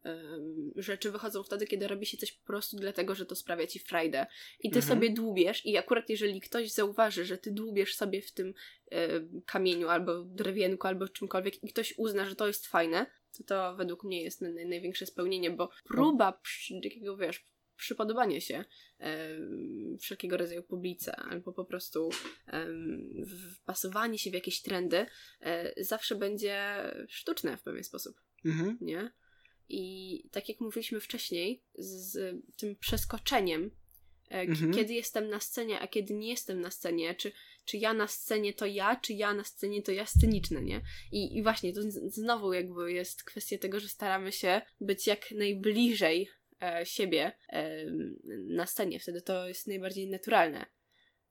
rzeczy 0.77 1.11
wychodzą 1.11 1.43
wtedy, 1.43 1.67
kiedy 1.67 1.89
robi 1.89 2.07
się 2.07 2.17
coś 2.17 2.33
po 2.33 2.47
prostu 2.47 2.77
dlatego, 2.77 3.15
że 3.15 3.27
to 3.27 3.35
sprawia 3.35 3.67
ci 3.67 3.79
frajdę. 3.79 4.27
I 4.61 4.71
ty 4.71 4.79
mhm. 4.79 4.95
sobie 4.95 5.15
dłubiesz 5.15 5.67
i 5.67 5.77
akurat 5.77 6.09
jeżeli 6.09 6.41
ktoś 6.41 6.73
zauważy, 6.73 7.25
że 7.25 7.39
ty 7.39 7.51
dłubiesz 7.51 7.95
sobie 7.95 8.23
w 8.23 8.33
tym 8.33 8.55
e, 8.93 9.09
kamieniu 9.47 9.89
albo 9.89 10.25
drewienku 10.25 10.87
albo 10.87 11.09
czymkolwiek 11.09 11.65
i 11.65 11.69
ktoś 11.69 11.95
uzna, 11.97 12.29
że 12.29 12.37
to 12.37 12.47
jest 12.47 12.67
fajne, 12.67 13.07
to 13.39 13.45
to 13.45 13.77
według 13.77 14.05
mnie 14.05 14.23
jest 14.23 14.41
naj, 14.41 14.67
największe 14.67 15.07
spełnienie, 15.07 15.51
bo 15.51 15.71
próba 15.85 16.33
przy, 16.33 16.81
takiego, 16.83 17.17
wiesz, 17.17 17.47
przypodobanie 17.79 18.41
się 18.41 18.65
wszelkiego 20.01 20.37
rodzaju 20.37 20.63
publice, 20.63 21.17
albo 21.17 21.53
po 21.53 21.65
prostu 21.65 22.11
wpasowanie 23.55 24.19
się 24.19 24.31
w 24.31 24.35
jakieś 24.35 24.63
trendy 24.63 25.07
e, 25.41 25.85
zawsze 25.85 26.15
będzie 26.15 26.83
sztuczne 27.09 27.57
w 27.57 27.63
pewien 27.63 27.85
sposób. 27.85 28.21
Mhm. 28.45 28.79
Nie? 28.81 29.13
I 29.69 30.25
tak 30.33 30.49
jak 30.49 30.61
mówiliśmy 30.61 31.01
wcześniej, 31.01 31.63
z 31.75 32.37
tym 32.57 32.77
przeskoczeniem, 32.77 33.71
e, 34.31 34.41
mhm. 34.41 34.75
kiedy 34.75 34.95
jestem 34.95 35.29
na 35.29 35.41
scenie, 35.41 35.81
a 35.81 35.89
kiedy 35.89 36.15
nie 36.15 36.29
jestem 36.29 36.61
na 36.61 36.71
scenie, 36.71 37.15
czy, 37.15 37.33
czy 37.65 37.77
ja 37.77 37.95
na 37.95 38.09
scenie 38.09 38.53
to 38.53 38.67
ja, 38.67 38.97
czy 38.97 39.13
ja 39.13 39.35
na 39.35 39.45
scenie 39.45 39.83
to 39.83 39.93
ja 39.93 40.07
sceniczne, 40.07 40.63
nie? 40.63 40.81
I, 41.13 41.37
i 41.37 41.43
właśnie 41.43 41.73
to 41.73 41.81
znowu 42.07 42.53
jakby 42.53 42.93
jest 42.93 43.25
kwestia 43.25 43.59
tego, 43.59 43.81
że 43.81 43.89
staramy 43.89 44.33
się 44.33 44.63
być 44.81 45.07
jak 45.07 45.31
najbliżej 45.31 46.29
siebie 46.85 47.33
e, 47.49 47.85
na 48.49 48.67
scenie, 48.67 49.01
wtedy 49.01 49.23
to 49.23 49.49
jest 49.49 49.67
najbardziej 49.67 50.11
naturalne. 50.11 50.67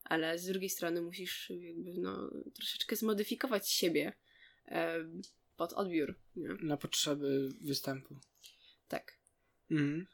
Ale 0.03 0.39
z 0.39 0.45
drugiej 0.45 0.69
strony 0.69 1.01
musisz 1.01 1.49
jakby 1.49 1.93
no, 1.97 2.31
troszeczkę 2.53 2.95
zmodyfikować 2.95 3.69
siebie 3.69 4.13
e, 4.67 4.99
pod 5.57 5.73
odbiór. 5.73 6.15
Nie? 6.35 6.49
Na 6.61 6.77
potrzeby 6.77 7.49
występu. 7.61 8.15
Tak. 8.87 9.13
Mhm. 9.71 10.07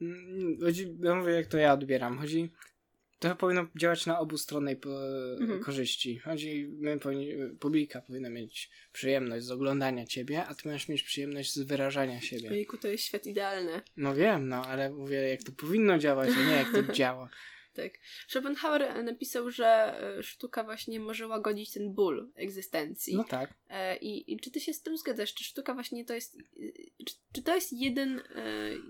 Mm, 0.00 0.60
chodzi, 0.60 0.96
ja 1.00 1.14
mówię, 1.14 1.32
jak 1.32 1.46
to 1.46 1.58
ja 1.58 1.72
odbieram. 1.72 2.18
Chodzi 2.18 2.52
to 3.20 3.36
powinno 3.36 3.66
działać 3.76 4.06
na 4.06 4.18
obu 4.18 4.38
stronnej 4.38 4.76
po- 4.76 5.36
Mhm. 5.40 5.60
korzyści. 5.60 6.18
Chodzi, 6.18 6.68
my 6.78 6.98
powinni, 6.98 7.28
publika 7.60 8.00
powinna 8.00 8.30
mieć 8.30 8.70
przyjemność 8.92 9.44
z 9.46 9.50
oglądania 9.50 10.06
ciebie, 10.06 10.46
a 10.46 10.54
ty 10.54 10.68
możesz 10.68 10.88
mieć 10.88 11.02
przyjemność 11.02 11.52
z 11.54 11.58
wyrażania 11.62 12.20
siebie. 12.20 12.50
Ojku, 12.50 12.76
to 12.78 12.88
jest 12.88 13.04
świat 13.04 13.26
idealny. 13.26 13.80
No 13.96 14.14
wiem, 14.14 14.48
no, 14.48 14.64
ale 14.66 14.90
mówię, 14.90 15.16
jak 15.16 15.42
to 15.42 15.52
powinno 15.52 15.98
działać, 15.98 16.30
a 16.38 16.48
nie 16.48 16.54
jak 16.56 16.72
to 16.72 16.92
działa. 16.92 17.28
Tak. 17.72 17.92
Schopenhauer 18.28 18.82
e, 18.82 19.02
napisał, 19.02 19.50
że 19.50 19.66
e, 20.18 20.22
sztuka 20.22 20.64
właśnie 20.64 21.00
może 21.00 21.26
łagodzić 21.26 21.72
ten 21.72 21.94
ból 21.94 22.30
egzystencji. 22.34 23.16
No 23.16 23.24
tak. 23.24 23.54
E, 23.68 23.96
I, 23.96 24.32
I 24.32 24.40
czy 24.40 24.50
ty 24.50 24.60
się 24.60 24.74
z 24.74 24.82
tym 24.82 24.96
zgadzasz? 24.96 25.34
Czy 25.34 25.44
sztuka 25.44 25.74
właśnie 25.74 26.04
to 26.04 26.14
jest. 26.14 26.36
Czy, 27.06 27.14
czy 27.32 27.42
to 27.42 27.54
jest 27.54 27.72
jeden, 27.72 28.22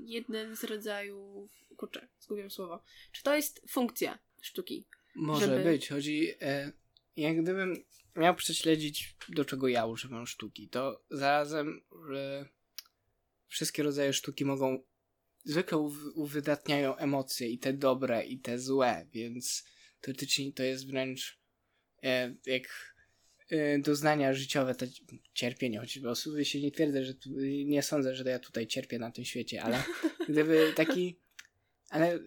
jeden 0.05 0.57
z 0.57 0.65
rodzajów. 0.65 1.51
Kurczę, 1.77 2.09
zgubiłem 2.21 2.51
słowo. 2.51 2.83
Czy 3.13 3.23
to 3.23 3.37
jest 3.37 3.63
funkcja 3.71 4.19
sztuki? 4.41 4.87
Może 5.15 5.47
Żeby- 5.47 5.65
być. 5.65 5.89
Chodzi, 5.89 6.35
e, 6.41 6.73
jak 7.17 7.43
gdybym 7.43 7.85
miał 8.17 8.35
prześledzić, 8.35 9.17
do 9.29 9.45
czego 9.45 9.69
ja 9.69 9.87
używam 9.87 10.27
sztuki, 10.27 10.69
to 10.69 11.05
zarazem 11.11 11.81
e, 12.17 12.49
wszystkie 13.49 13.83
rodzaje 13.83 14.13
sztuki 14.13 14.45
mogą, 14.45 14.83
zwykle 15.45 15.79
uw- 15.79 16.13
uwydatniają 16.15 16.97
emocje 16.97 17.49
i 17.49 17.59
te 17.59 17.73
dobre, 17.73 18.25
i 18.25 18.39
te 18.39 18.59
złe, 18.59 19.07
więc 19.13 19.65
teoretycznie 20.01 20.53
to 20.53 20.63
jest 20.63 20.87
wręcz 20.87 21.41
e, 22.03 22.35
jak 22.47 22.95
e, 23.51 23.79
doznania 23.79 24.35
życiowe, 24.35 24.75
to 24.75 24.87
cierpienie, 25.35 25.79
choć 25.79 25.99
osoby 25.99 26.45
się 26.45 26.61
nie 26.61 26.71
twierdzę, 26.71 27.05
że 27.05 27.15
tu, 27.15 27.31
nie 27.65 27.83
sądzę, 27.83 28.15
że 28.15 28.31
ja 28.31 28.39
tutaj 28.39 28.67
cierpię 28.67 28.99
na 28.99 29.11
tym 29.11 29.25
świecie, 29.25 29.63
ale 29.63 29.83
gdyby 30.29 30.73
taki, 30.77 31.21
ale 31.89 32.19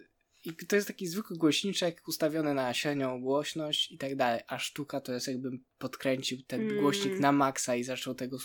i 0.44 0.66
to 0.66 0.76
jest 0.76 0.88
taki 0.88 1.06
zwykły 1.06 1.36
głośniczek 1.36 2.02
ustawiony 2.08 2.54
na 2.54 2.74
średnią 2.74 3.20
głośność 3.20 3.92
i 3.92 3.98
tak 3.98 4.16
dalej, 4.16 4.40
a 4.46 4.58
sztuka 4.58 5.00
to 5.00 5.12
jest 5.12 5.28
jakbym 5.28 5.64
podkręcił 5.78 6.38
ten 6.46 6.60
Mm. 6.60 6.80
głośnik 6.80 7.18
na 7.20 7.32
maksa 7.32 7.76
i 7.76 7.84
zaczął 7.84 8.14
tego, 8.14 8.38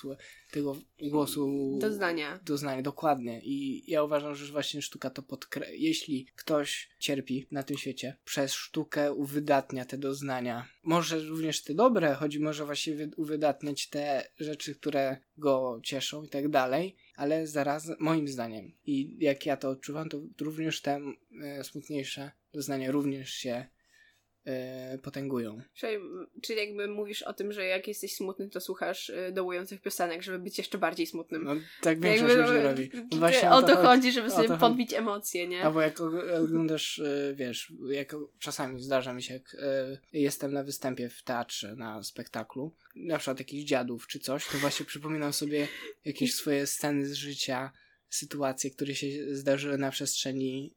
tego 0.51 0.75
głosu 1.09 1.77
Doznania. 1.81 2.39
doznanie, 2.45 2.83
dokładnie. 2.83 3.41
I 3.43 3.83
ja 3.91 4.03
uważam, 4.03 4.35
że 4.35 4.51
właśnie 4.51 4.81
sztuka 4.81 5.09
to 5.09 5.23
podkre... 5.23 5.75
Jeśli 5.75 6.27
ktoś 6.35 6.89
cierpi 6.99 7.47
na 7.51 7.63
tym 7.63 7.77
świecie, 7.77 8.17
przez 8.25 8.53
sztukę 8.53 9.13
uwydatnia 9.13 9.85
te 9.85 9.97
doznania. 9.97 10.67
Może 10.83 11.19
również 11.19 11.63
te 11.63 11.73
dobre, 11.73 12.13
chodzi 12.15 12.39
może 12.39 12.65
właśnie 12.65 12.95
wy- 12.95 13.11
uwydatniać 13.17 13.89
te 13.89 14.27
rzeczy, 14.39 14.75
które 14.75 15.17
go 15.37 15.79
cieszą 15.83 16.23
i 16.23 16.29
tak 16.29 16.49
dalej, 16.49 16.95
ale 17.19 17.47
zarazem, 17.47 17.95
moim 17.99 18.27
zdaniem, 18.27 18.71
i 18.85 19.17
jak 19.19 19.45
ja 19.45 19.57
to 19.57 19.69
odczuwam, 19.69 20.09
to 20.09 20.21
również 20.41 20.81
te 20.81 21.01
e, 21.41 21.63
smutniejsze 21.63 22.31
doznania 22.53 22.91
również 22.91 23.29
się 23.29 23.65
potęgują. 25.03 25.61
Czyli, 25.73 25.97
czyli 26.41 26.59
jakby 26.59 26.87
mówisz 26.87 27.21
o 27.21 27.33
tym, 27.33 27.51
że 27.53 27.65
jak 27.65 27.87
jesteś 27.87 28.15
smutny, 28.15 28.49
to 28.49 28.61
słuchasz 28.61 29.09
y, 29.09 29.31
dołujących 29.33 29.81
piosenek, 29.81 30.23
żeby 30.23 30.39
być 30.39 30.57
jeszcze 30.57 30.77
bardziej 30.77 31.07
smutnym. 31.07 31.43
No, 31.43 31.55
tak 31.81 31.99
większość 31.99 32.35
Jakby, 32.35 32.53
ludzi 32.53 32.63
robi. 32.63 32.83
y, 32.83 33.07
No 33.11 33.17
właśnie 33.17 33.51
o 33.51 33.61
to 33.61 33.75
chodzi, 33.77 34.11
żeby 34.11 34.29
sobie 34.31 34.47
chodzi. 34.47 34.59
podbić 34.59 34.93
emocje, 34.93 35.47
nie? 35.47 35.63
Albo 35.63 35.81
jak 35.81 35.97
og- 35.99 36.43
oglądasz, 36.43 37.01
wiesz, 37.33 37.73
jak 37.91 38.15
czasami 38.39 38.81
zdarza 38.81 39.13
mi 39.13 39.23
się, 39.23 39.33
jak 39.33 39.57
jestem 40.13 40.53
na 40.53 40.63
występie 40.63 41.09
w 41.09 41.23
teatrze, 41.23 41.75
na 41.75 42.03
spektaklu, 42.03 42.75
na 42.95 43.17
przykład 43.17 43.39
jakichś 43.39 43.63
dziadów 43.63 44.07
czy 44.07 44.19
coś, 44.19 44.47
to 44.47 44.57
właśnie 44.57 44.85
przypominam 44.85 45.33
sobie 45.33 45.67
jakieś 46.05 46.33
swoje 46.35 46.67
sceny 46.67 47.05
z 47.07 47.13
życia, 47.13 47.71
sytuacje, 48.09 48.71
które 48.71 48.95
się 48.95 49.07
zdarzyły 49.35 49.77
na 49.77 49.91
przestrzeni 49.91 50.75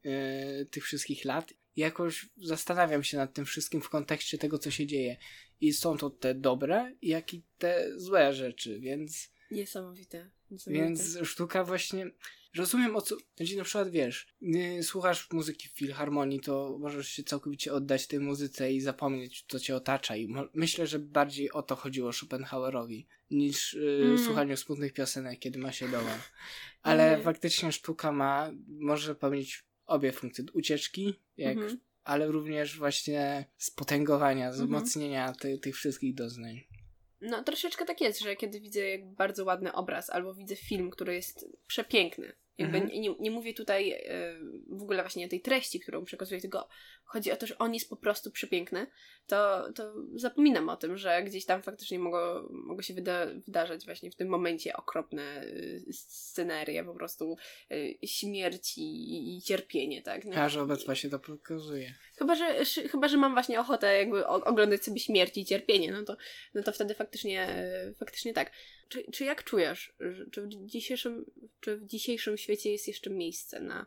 y, 0.61 0.65
tych 0.65 0.83
wszystkich 0.85 1.25
lat. 1.25 1.53
Jakoś 1.75 2.25
zastanawiam 2.37 3.03
się 3.03 3.17
nad 3.17 3.33
tym 3.33 3.45
wszystkim 3.45 3.81
w 3.81 3.89
kontekście 3.89 4.37
tego, 4.37 4.57
co 4.57 4.71
się 4.71 4.85
dzieje. 4.87 5.17
I 5.61 5.73
są 5.73 5.97
to 5.97 6.09
te 6.09 6.35
dobre, 6.35 6.95
jak 7.01 7.33
i 7.33 7.43
te 7.57 7.99
złe 7.99 8.33
rzeczy, 8.33 8.79
więc 8.79 9.33
Niesamowite. 9.51 10.29
Niesamowite. 10.51 10.85
więc 10.85 11.17
sztuka 11.23 11.63
właśnie. 11.63 12.11
Rozumiem 12.55 12.95
o 12.95 13.01
co. 13.01 13.15
Chodzi 13.37 13.57
na 13.57 13.63
przykład, 13.63 13.89
wiesz, 13.89 14.27
yy, 14.41 14.83
słuchasz 14.83 15.31
muzyki 15.31 15.67
w 15.69 15.71
filharmonii, 15.71 16.39
to 16.39 16.77
możesz 16.79 17.07
się 17.09 17.23
całkowicie 17.23 17.73
oddać 17.73 18.07
tej 18.07 18.19
muzyce 18.19 18.73
i 18.73 18.81
zapomnieć, 18.81 19.45
co 19.47 19.59
cię 19.59 19.75
otacza. 19.75 20.15
I 20.15 20.33
myślę, 20.53 20.87
że 20.87 20.99
bardziej 20.99 21.51
o 21.51 21.61
to 21.63 21.75
chodziło 21.75 22.13
Schopenhauerowi 22.13 23.07
niż 23.31 23.73
yy, 23.73 24.03
Mm. 24.05 24.19
słuchaniu 24.25 24.57
smutnych 24.57 24.93
piosenek, 24.93 25.39
kiedy 25.39 25.59
ma 25.59 25.71
się 25.71 25.87
dołem. 25.89 26.19
Ale 26.81 27.03
Mhm. 27.03 27.23
faktycznie 27.23 27.71
sztuka 27.71 28.11
ma, 28.11 28.51
może 28.67 29.15
pełnić 29.15 29.63
obie 29.85 30.11
funkcje 30.11 30.45
ucieczki, 30.53 31.13
jak, 31.37 31.57
Mhm. 31.57 31.79
ale 32.03 32.27
również 32.27 32.77
właśnie 32.77 33.45
spotęgowania, 33.57 34.47
Mhm. 34.47 34.53
wzmocnienia 34.65 35.33
ty- 35.33 35.57
tych 35.59 35.75
wszystkich 35.75 36.15
doznań. 36.15 36.61
No 37.21 37.43
troszeczkę 37.43 37.85
tak 37.85 38.01
jest, 38.01 38.19
że 38.19 38.35
kiedy 38.35 38.59
widzę 38.59 38.81
bardzo 39.03 39.45
ładny 39.45 39.73
obraz 39.73 40.09
albo 40.09 40.33
widzę 40.33 40.55
film, 40.55 40.89
który 40.89 41.13
jest 41.15 41.45
przepiękny. 41.67 42.33
Jakby 42.57 42.77
Mhm. 42.77 43.01
nie, 43.01 43.15
nie 43.19 43.31
mówię 43.31 43.53
tutaj 43.53 43.91
e, 43.91 43.99
w 44.69 44.81
ogóle 44.81 45.03
właśnie 45.03 45.25
o 45.25 45.29
tej 45.29 45.41
treści, 45.41 45.79
którą 45.79 46.05
przekazuje, 46.05 46.41
tylko 46.41 46.67
chodzi 47.03 47.31
o 47.31 47.35
to, 47.35 47.47
że 47.47 47.57
on 47.57 47.73
jest 47.73 47.89
po 47.89 47.97
prostu 47.97 48.31
przepiękny, 48.31 48.87
to, 49.27 49.71
to 49.73 49.93
zapominam 50.15 50.69
o 50.69 50.77
tym, 50.77 50.97
że 50.97 51.23
gdzieś 51.23 51.45
tam 51.45 51.61
faktycznie 51.61 51.99
mogło, 51.99 52.49
mogło 52.51 52.81
się 52.81 52.93
wyda 52.93 53.25
wydarzać 53.25 53.85
właśnie 53.85 54.11
w 54.11 54.15
tym 54.15 54.27
momencie 54.27 54.75
okropne 54.75 55.43
y, 55.43 55.83
scenerie, 55.93 56.83
po 56.83 56.93
prostu 56.93 57.35
y, 57.71 57.97
śmierć 58.05 58.77
i, 58.77 59.37
i 59.37 59.41
cierpienie, 59.41 60.01
tak? 60.01 60.21
A 60.35 60.49
że 60.49 60.61
obecnie 60.61 60.85
właśnie 60.85 61.09
to 61.09 61.19
pokazuje. 61.19 61.93
Chyba 62.17 62.35
że, 62.35 62.65
chyba, 62.65 63.07
że 63.07 63.17
mam 63.17 63.33
właśnie 63.33 63.59
ochotę 63.59 63.97
jakby 63.97 64.27
oglądać 64.27 64.83
sobie 64.83 64.99
śmierć 64.99 65.37
i 65.37 65.45
cierpienie, 65.45 65.91
no 65.91 66.03
to, 66.03 66.17
no 66.53 66.63
to 66.63 66.71
wtedy 66.71 66.93
faktycznie, 66.93 67.47
e, 67.47 67.93
faktycznie 67.99 68.33
tak. 68.33 68.51
Czy, 68.89 69.11
czy 69.11 69.25
jak 69.25 69.43
czujesz, 69.43 69.95
czy 70.31 70.41
w, 70.41 70.49
dzisiejszym, 70.65 71.25
czy 71.59 71.77
w 71.77 71.85
dzisiejszym 71.85 72.37
świecie 72.43 72.71
jest 72.71 72.87
jeszcze 72.87 73.09
miejsce 73.09 73.59
na, 73.59 73.85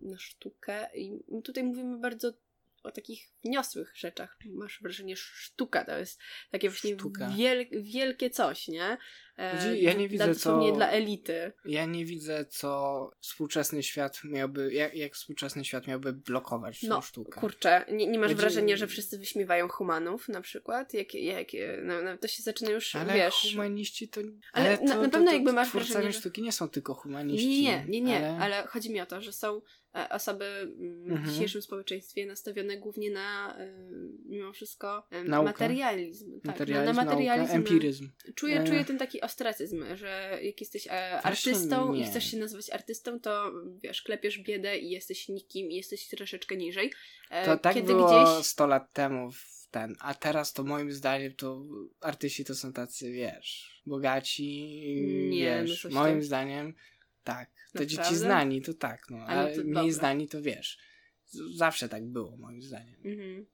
na 0.00 0.18
sztukę? 0.18 0.88
I 0.94 1.20
tutaj 1.44 1.64
mówimy 1.64 1.98
bardzo 1.98 2.32
o 2.82 2.90
takich 2.90 3.30
wniosłych 3.46 3.92
rzeczach. 3.96 4.38
Masz 4.46 4.78
wrażenie, 4.82 5.16
że 5.16 5.22
sztuka 5.34 5.84
to 5.84 5.98
jest 5.98 6.20
takie 6.50 6.70
właśnie 6.70 6.96
wiel, 7.36 7.66
wielkie 7.82 8.30
coś, 8.30 8.68
nie? 8.68 8.96
E, 9.36 9.50
Znaczy, 9.60 9.78
ja 9.78 9.92
nie 9.92 9.98
dla, 9.98 10.08
widzę, 10.08 10.26
dosłownie 10.26 10.68
co- 10.70 10.76
dla 10.76 10.90
elity. 10.90 11.52
Ja 11.64 11.84
nie 11.86 12.04
widzę, 12.04 12.44
co 12.44 13.10
współczesny 13.20 13.82
świat 13.82 14.20
miałby, 14.24 14.72
jak, 14.72 14.94
jak 14.94 15.14
współczesny 15.14 15.64
świat 15.64 15.86
miałby 15.86 16.12
blokować 16.12 16.80
tą 16.80 16.86
No, 16.88 17.02
sztukę. 17.02 17.40
Kurczę, 17.40 17.84
nie, 17.92 18.06
nie 18.06 18.18
masz 18.18 18.28
Będzie- 18.28 18.40
wrażenia, 18.40 18.76
że 18.76 18.86
wszyscy 18.86 19.18
wyśmiewają 19.18 19.68
humanów 19.68 20.28
na 20.28 20.40
przykład? 20.40 20.94
Jak, 20.94 21.14
jak, 21.14 21.48
no, 21.82 22.02
no, 22.02 22.18
to 22.18 22.28
się 22.28 22.42
zaczyna 22.42 22.70
już, 22.70 22.96
ale 22.96 23.14
wiesz... 23.14 23.34
humaniści 23.52 24.08
to... 24.08 24.20
Ale 24.52 24.78
to, 24.78 24.84
na- 24.84 24.94
na 24.96 25.04
to, 25.04 25.10
pewno 25.10 25.26
to, 25.26 25.32
jakby 25.32 25.52
masz 25.52 25.70
wrażenie, 25.72 26.12
że- 26.12 26.18
sztuki 26.20 26.42
nie 26.42 26.52
są 26.52 26.68
tylko 26.68 26.94
humaniści. 26.94 27.48
Nie, 27.62 27.84
nie, 27.84 27.84
nie, 27.88 28.00
nie, 28.00 28.16
ale... 28.16 28.38
ale... 28.56 28.66
chodzi 28.66 28.90
mi 28.92 29.00
o 29.00 29.06
to, 29.06 29.20
że 29.22 29.32
są 29.32 29.60
e, 29.94 30.08
osoby 30.08 30.44
mm, 30.44 31.04
w 31.04 31.10
Mhm. 31.10 31.30
dzisiejszym 31.30 31.62
społeczeństwie 31.62 32.26
nastawione 32.26 32.76
głównie 32.76 33.10
na 33.10 33.35
e, 33.58 33.72
mimo 34.28 34.52
wszystko 34.52 35.06
e, 35.10 35.24
Naukę. 35.24 35.46
materializm. 35.50 36.32
Tak, 36.40 36.44
Materializm, 36.44 36.86
na, 36.86 36.92
na 36.92 37.04
materializm. 37.04 37.52
nauka, 37.52 37.54
empiryzm. 37.54 38.08
Czuję, 38.34 38.60
E. 38.60 38.64
czuję 38.66 38.84
ten 38.84 38.98
taki 38.98 39.20
ostracyzm, 39.20 39.84
że 39.94 40.38
jak 40.42 40.60
jesteś 40.60 40.86
e, 40.86 41.22
artystą 41.22 41.94
i 41.94 42.04
chcesz 42.04 42.30
się 42.30 42.36
nazywać 42.36 42.70
artystą, 42.70 43.20
to 43.20 43.52
wiesz, 43.82 44.02
klepiesz 44.02 44.38
biedę 44.38 44.78
i 44.78 44.90
jesteś 44.90 45.28
nikim 45.28 45.70
i 45.70 45.74
jesteś 45.74 46.08
troszeczkę 46.08 46.56
niżej. 46.56 46.92
E, 47.30 47.44
To 47.44 47.58
tak 47.58 47.74
Kiedy 47.74 47.86
było 47.92 48.24
gdzieś 48.34 48.46
100 48.46 48.66
lat 48.66 48.92
temu 48.92 49.32
w 49.32 49.68
ten, 49.70 49.96
a 50.00 50.14
teraz 50.14 50.52
to 50.52 50.64
moim 50.64 50.92
zdaniem 50.92 51.34
to 51.34 51.62
artyści 52.00 52.44
to 52.44 52.54
są 52.54 52.72
tacy, 52.72 53.12
wiesz, 53.12 53.80
bogaci, 53.86 54.66
Nie, 55.30 55.56
no 55.62 55.68
wiesz, 55.68 55.82
coś 55.82 55.92
moim 55.92 56.22
zdaniem 56.22 56.74
tak. 57.24 57.50
Dzieci 57.80 57.96
Naprawdę? 57.96 58.18
znani 58.18 58.62
to 58.62 58.74
tak, 58.74 59.00
no, 59.10 59.18
A 59.18 59.26
ale 59.26 59.50
no 59.50 59.56
to 59.56 59.62
mniej 59.62 59.74
dobra. 59.74 59.92
znani 59.92 60.28
to 60.28 60.42
wiesz. 60.42 60.78
Zawsze 61.56 61.88
tak 61.88 62.06
było, 62.06 62.36
moim 62.36 62.62
zdaniem. 62.62 62.94
Mhm. 63.04 63.46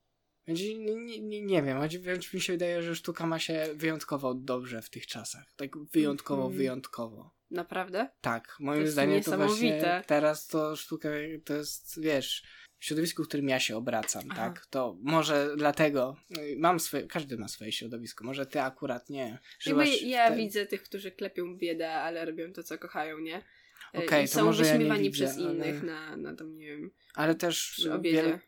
Więc 0.46 0.60
nie, 0.60 1.20
nie, 1.20 1.42
nie, 1.42 1.62
wiem, 1.62 1.78
choć 1.78 1.98
wręcz 1.98 2.34
mi 2.34 2.40
się 2.40 2.52
wydaje, 2.52 2.82
że 2.82 2.96
sztuka 2.96 3.26
ma 3.26 3.38
się 3.38 3.66
wyjątkowo 3.74 4.34
dobrze 4.34 4.82
w 4.82 4.90
tych 4.90 5.06
czasach. 5.06 5.52
Tak 5.56 5.70
wyjątkowo, 5.92 6.42
Mhm. 6.42 6.58
wyjątkowo. 6.58 7.34
Naprawdę? 7.50 8.08
Tak, 8.20 8.56
moim 8.60 8.80
jest 8.80 8.92
zdaniem 8.92 9.22
to 9.22 9.36
właśnie 9.36 10.02
teraz 10.06 10.46
to 10.46 10.76
sztuka 10.76 11.08
to 11.44 11.54
jest, 11.54 12.00
wiesz, 12.02 12.42
w 12.78 12.84
środowisku, 12.84 13.24
w 13.24 13.28
którym 13.28 13.48
ja 13.48 13.60
się 13.60 13.76
obracam, 13.76 14.22
Aha. 14.30 14.36
tak? 14.50 14.66
To 14.66 14.96
może 15.02 15.54
dlatego, 15.56 16.16
i 16.52 16.56
mam 16.58 16.80
swoje, 16.80 17.06
każdy 17.06 17.36
ma 17.38 17.48
swoje 17.48 17.72
środowisko, 17.72 18.24
może 18.24 18.46
ty 18.46 18.60
akurat 18.60 19.10
nie. 19.10 19.38
Jakby 19.66 19.88
ja 19.88 20.26
w 20.26 20.30
te- 20.30 20.36
widzę 20.36 20.66
tych, 20.66 20.82
którzy 20.82 21.10
klepią 21.12 21.56
biedę, 21.56 21.90
ale 21.92 22.24
robią 22.24 22.52
to, 22.52 22.62
co 22.62 22.78
kochają, 22.78 23.18
nie? 23.18 23.42
E, 23.92 24.22
to 24.22 24.34
są 24.34 24.44
może 24.44 24.66
ja 24.66 24.72
wyśmiewani 24.72 25.10
widzę, 25.10 25.24
przez 25.24 25.38
ale- 25.38 25.54
innych 25.54 25.82
na, 25.82 26.16
na 26.16 26.36
tam, 26.36 26.56
nie 26.58 26.66
wiem. 26.66 26.90
Ale 27.14 27.34
też 27.34 27.88
wiele, 28.02 28.40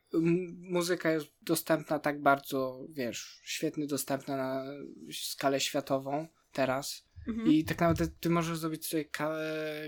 muzyka 0.59 1.11
jest 1.13 1.27
dostępna 1.43 1.99
tak 1.99 2.23
bardzo, 2.23 2.87
wiesz, 2.91 3.41
świetnie 3.43 3.87
dostępna 3.87 4.37
na 4.37 4.65
skalę 5.13 5.61
światową 5.61 6.29
teraz. 6.53 7.09
Mhm. 7.29 7.53
I 7.53 7.65
tak 7.65 7.81
naprawdę 7.81 8.09
ty 8.21 8.31
możesz 8.31 8.59
zrobić 8.59 8.87
sobie 8.87 9.05
ka- 9.05 9.39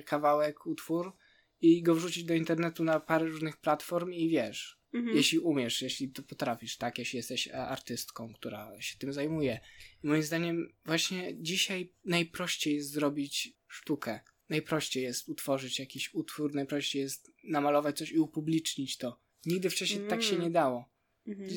kawałek, 0.06 0.66
utwór 0.66 1.12
i 1.60 1.82
go 1.82 1.94
wrzucić 1.94 2.25
do 2.25 2.34
internetu 2.34 2.84
na 2.84 3.00
parę 3.00 3.26
różnych 3.26 3.56
platform 3.56 4.12
i 4.12 4.28
wiesz. 4.28 4.80
Mhm. 4.94 5.16
Jeśli 5.16 5.38
umiesz, 5.38 5.82
jeśli 5.82 6.10
to 6.12 6.22
potrafisz, 6.22 6.76
tak? 6.76 6.98
Jeśli 6.98 7.16
jesteś 7.16 7.48
e, 7.48 7.56
artystką, 7.56 8.34
która 8.34 8.80
się 8.80 8.98
tym 8.98 9.12
zajmuje. 9.12 9.60
I 10.04 10.06
moim 10.06 10.22
zdaniem 10.22 10.72
właśnie 10.84 11.42
dzisiaj 11.42 11.92
najprościej 12.04 12.75
jest 12.75 12.90
zrobić 12.90 13.56
sztukę. 13.68 14.20
Najprościej 14.49 15.03
jest 15.03 15.29
utworzyć 15.29 15.79
jakiś 15.79 16.15
utwór, 16.15 16.55
najprościej 16.55 17.03
jest 17.03 17.33
namalować 17.45 17.99
coś 17.99 18.11
i 18.12 18.19
upublicznić 18.19 18.97
to. 18.97 19.21
Nigdy 19.47 19.71
wcześniej 19.71 20.09
tak 20.09 20.23
się 20.23 20.31
Mm. 20.35 20.43
nie 20.43 20.50
dało. 20.50 20.88
Mhm. 21.26 21.50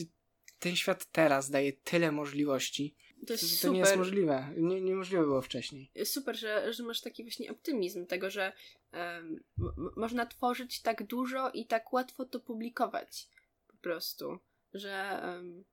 Ten 0.60 0.76
świat 0.76 1.06
teraz 1.12 1.50
daje 1.50 1.74
tyle 1.74 2.12
możliwości, 2.12 2.96
To 3.28 3.34
jest 3.34 3.44
to 3.44 3.56
super. 3.58 3.72
nie 3.72 3.80
jest 3.80 3.96
możliwe. 3.98 4.54
Nie, 4.58 4.82
niemożliwe 4.82 5.24
było 5.24 5.42
wcześniej. 5.42 5.92
super, 6.04 6.38
że, 6.38 6.74
że 6.74 6.84
masz 6.84 7.02
taki 7.02 7.24
właśnie 7.24 7.52
optymizm 7.52 8.06
tego, 8.06 8.30
że 8.30 8.54
em, 8.92 9.40
m- 9.60 9.72
m- 9.78 9.90
można 9.96 10.26
tworzyć 10.26 10.82
tak 10.82 11.04
dużo 11.08 11.50
i 11.52 11.66
tak 11.66 11.94
łatwo 11.94 12.26
to 12.26 12.40
publikować. 12.40 13.28
Po 13.68 13.78
prostu. 13.78 14.40
Że 14.74 15.22
em, 15.24 15.64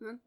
no, 0.00 0.18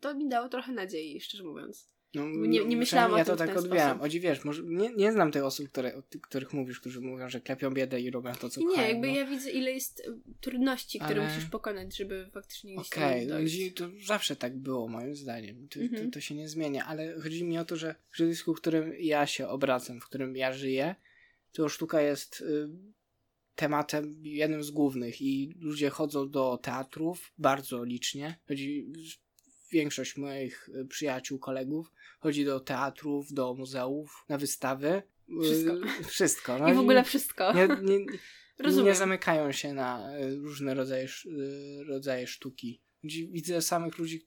to 0.00 0.14
mi 0.14 0.28
dało 0.28 0.48
trochę 0.48 0.72
nadziei, 0.72 1.20
szczerze 1.20 1.44
mówiąc. 1.44 1.88
No, 2.14 2.26
Nie- 2.26 2.64
nie 2.64 2.76
myślałam 2.76 3.14
o 3.14 3.18
ja 3.18 3.24
tym 3.24 3.36
to 3.36 3.44
w 3.44 3.46
tak 3.46 3.56
odbieram. 3.58 3.88
sposób. 3.88 4.00
Chodzi, 4.02 4.20
wiesz, 4.20 4.44
może, 4.44 4.62
nie, 4.62 4.94
nie 4.94 5.12
znam 5.12 5.32
tych 5.32 5.44
osób, 5.44 5.68
które, 5.68 5.96
o 5.96 6.02
których 6.22 6.52
mówisz, 6.52 6.80
którzy 6.80 7.00
mówią, 7.00 7.28
że 7.28 7.40
klepią 7.40 7.70
biedę 7.70 8.00
i 8.00 8.10
robią 8.10 8.32
to, 8.34 8.48
co 8.50 8.60
I 8.60 8.64
nie, 8.64 8.70
kochają, 8.70 8.88
jakby 8.88 9.06
no. 9.08 9.14
ja 9.14 9.26
widzę, 9.26 9.50
ile 9.50 9.72
jest 9.72 10.00
e, 10.00 10.18
trudności, 10.40 10.98
które 10.98 11.20
Ale- 11.22 11.28
musisz 11.34 11.50
pokonać, 11.50 11.96
żeby 11.96 12.28
faktycznie 12.32 12.74
gdzieś 12.76 12.92
Okej, 12.92 13.26
okay, 13.26 13.26
dojść. 13.26 13.74
to 13.74 13.88
zawsze 14.06 14.36
tak 14.36 14.56
było 14.56 14.88
moim 14.88 15.14
zdaniem. 15.16 15.68
To, 15.68 15.80
Mhm. 15.80 16.04
to, 16.04 16.10
to 16.14 16.20
się 16.20 16.34
nie 16.34 16.48
zmienia, 16.48 16.84
ale 16.86 17.20
chodzi 17.20 17.44
mi 17.44 17.58
o 17.58 17.64
to, 17.64 17.76
że 17.76 17.94
w 18.10 18.16
środowisku, 18.16 18.54
w 18.54 18.60
którym 18.60 18.92
ja 18.98 19.26
się 19.26 19.48
obracam, 19.48 20.00
w 20.00 20.04
którym 20.04 20.36
ja 20.36 20.52
żyję, 20.52 20.94
to 21.52 21.68
sztuka 21.68 22.00
jest 22.00 22.40
y, 22.40 22.68
tematem 23.54 24.20
jednym 24.22 24.62
z 24.64 24.70
głównych 24.70 25.22
i 25.22 25.54
ludzie 25.60 25.90
chodzą 25.90 26.30
do 26.30 26.58
teatrów 26.62 27.32
bardzo 27.38 27.84
licznie. 27.84 28.38
Chodzi 28.48 28.86
większość 29.72 30.16
moich 30.16 30.68
y, 30.68 30.86
przyjaciół, 30.86 31.38
kolegów 31.38 31.92
chodzi 32.20 32.44
do 32.44 32.60
teatrów, 32.60 33.32
do 33.32 33.54
muzeów, 33.54 34.24
na 34.28 34.38
wystawy. 34.38 35.02
Y, 35.28 35.42
Wszystko. 35.42 35.74
Wszystko. 36.08 36.58
No 36.58 36.68
I 36.70 36.74
w 36.74 36.78
ogóle 36.78 37.04
wszystko. 37.04 37.52
nie, 37.52 37.68
nie, 37.82 38.04
Rozumiem. 38.64 38.86
nie 38.86 38.94
zamykają 38.94 39.52
się 39.52 39.72
na 39.74 40.10
e, 40.12 40.30
różne 40.30 40.74
rodzaje, 40.74 41.08
rodzaje 41.86 42.26
sztuki. 42.26 42.80
Widzę 43.04 43.62
samych 43.62 43.98
ludzi, 43.98 44.26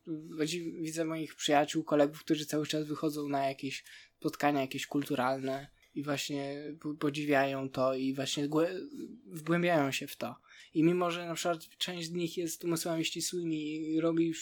widzę 0.82 1.06
moich 1.06 1.36
przyjaciół, 1.36 1.84
kolegów, 1.84 2.20
którzy 2.20 2.46
cały 2.46 2.68
czas 2.68 2.88
wychodzą 2.88 3.28
na 3.30 3.48
jakieś 3.48 3.84
spotkania, 4.20 4.62
jakieś 4.62 4.88
kulturalne 4.88 5.68
i 5.96 6.04
właśnie 6.04 6.64
po- 6.82 6.94
podziwiają 6.94 7.70
to 7.70 7.94
i 7.96 8.14
właśnie 8.14 8.50
głę- 8.50 8.88
wgłębiają 9.26 9.92
się 9.92 10.08
w 10.08 10.16
to. 10.16 10.36
I 10.74 10.84
mimo, 10.84 11.12
że 11.12 11.26
na 11.28 11.34
przykład 11.36 11.68
część 11.78 12.08
z 12.08 12.12
nich 12.12 12.38
jest 12.38 12.64
umysłami 12.64 13.06
ścisłymi 13.06 13.76
i 13.94 14.00
robi 14.02 14.34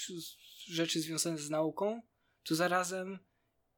rzeczy 0.72 1.02
związane 1.02 1.38
z 1.38 1.50
nauką, 1.50 2.02
to 2.44 2.56
zarazem 2.56 3.20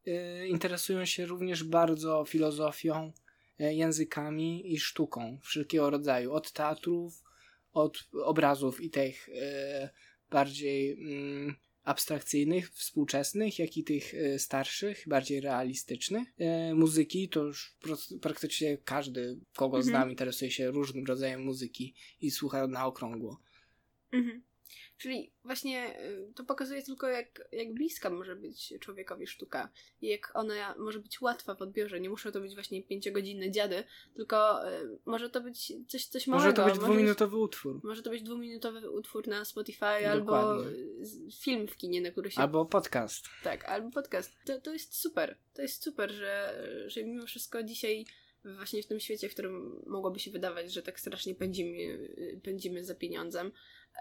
e, 0.07 0.47
interesują 0.47 1.05
się 1.05 1.25
również 1.25 1.63
bardzo 1.63 2.25
filozofią, 2.25 3.13
e, 3.59 3.73
językami 3.73 4.73
i 4.73 4.79
sztuką 4.79 5.39
wszelkiego 5.43 5.89
rodzaju. 5.89 6.33
Od 6.33 6.51
teatrów, 6.51 7.23
od 7.71 8.07
obrazów 8.23 8.81
i 8.81 8.89
tych 8.89 9.29
e, 9.29 9.89
bardziej 10.29 10.91
mm, 10.91 11.55
abstrakcyjnych, 11.83 12.71
współczesnych, 12.71 13.59
jak 13.59 13.77
i 13.77 13.83
tych 13.83 14.13
starszych, 14.37 15.03
bardziej 15.07 15.41
realistycznych. 15.41 16.27
Muzyki 16.73 17.29
to 17.29 17.43
już 17.43 17.77
praktycznie 18.21 18.77
każdy, 18.77 19.39
kogo 19.55 19.77
Mhm. 19.77 19.91
znam, 19.91 20.09
interesuje 20.09 20.51
się 20.51 20.71
różnym 20.71 21.05
rodzajem 21.05 21.43
muzyki 21.43 21.95
i 22.21 22.31
słucha 22.31 22.67
na 22.67 22.85
okrągło. 22.85 23.39
Mhm. 24.11 24.43
Czyli 25.03 25.31
właśnie 25.43 25.99
y, 26.01 26.33
to 26.35 26.43
pokazuje 26.43 26.83
tylko, 26.83 27.07
jak, 27.07 27.47
jak 27.51 27.73
bliska 27.73 28.09
może 28.09 28.35
być 28.35 28.73
człowiekowi 28.79 29.27
sztuka 29.27 29.69
i 30.01 30.07
jak 30.07 30.31
ona 30.33 30.75
może 30.77 30.99
być 30.99 31.21
łatwa 31.21 31.55
w 31.55 31.61
odbiorze. 31.61 31.99
Nie 31.99 32.09
muszą 32.09 32.31
to 32.31 32.41
być 32.41 32.53
właśnie 32.53 32.83
pięciogodzinne 32.83 33.51
dziady, 33.51 33.83
tylko 34.15 34.69
y, 34.71 34.99
może 35.05 35.29
to 35.29 35.41
być 35.41 35.73
coś, 35.87 36.05
coś 36.05 36.27
małego. 36.27 36.45
Może 36.45 36.55
to 36.55 36.65
być 36.65 36.75
może 36.75 36.85
dwuminutowy 36.85 37.37
utwór. 37.37 37.79
Może 37.83 38.03
to 38.03 38.09
być 38.09 38.23
dwuminutowy 38.23 38.91
utwór 38.91 39.27
na 39.27 39.45
Spotify 39.45 39.85
albo 39.85 40.25
Dokładnie. 40.25 40.71
z- 41.05 41.43
film 41.43 41.67
w 41.67 41.75
kinie, 41.75 42.01
na 42.01 42.11
który 42.11 42.31
się. 42.31 42.41
Albo 42.41 42.65
podcast. 42.65 43.25
Tak, 43.43 43.65
albo 43.65 43.91
podcast. 43.91 44.31
To, 44.45 44.61
to 44.61 44.73
jest 44.73 44.95
super. 44.95 45.37
To 45.53 45.61
jest 45.61 45.83
super, 45.83 46.11
że, 46.11 46.63
że 46.87 47.03
mimo 47.03 47.25
wszystko 47.25 47.63
dzisiaj, 47.63 48.05
właśnie 48.43 48.83
w 48.83 48.87
tym 48.87 48.99
świecie, 48.99 49.29
w 49.29 49.33
którym 49.33 49.81
mogłoby 49.87 50.19
się 50.19 50.31
wydawać, 50.31 50.73
że 50.73 50.81
tak 50.83 50.99
strasznie 50.99 51.35
pędzimy, 51.35 52.09
pędzimy 52.43 52.83
za 52.83 52.95
pieniądzem, 52.95 53.51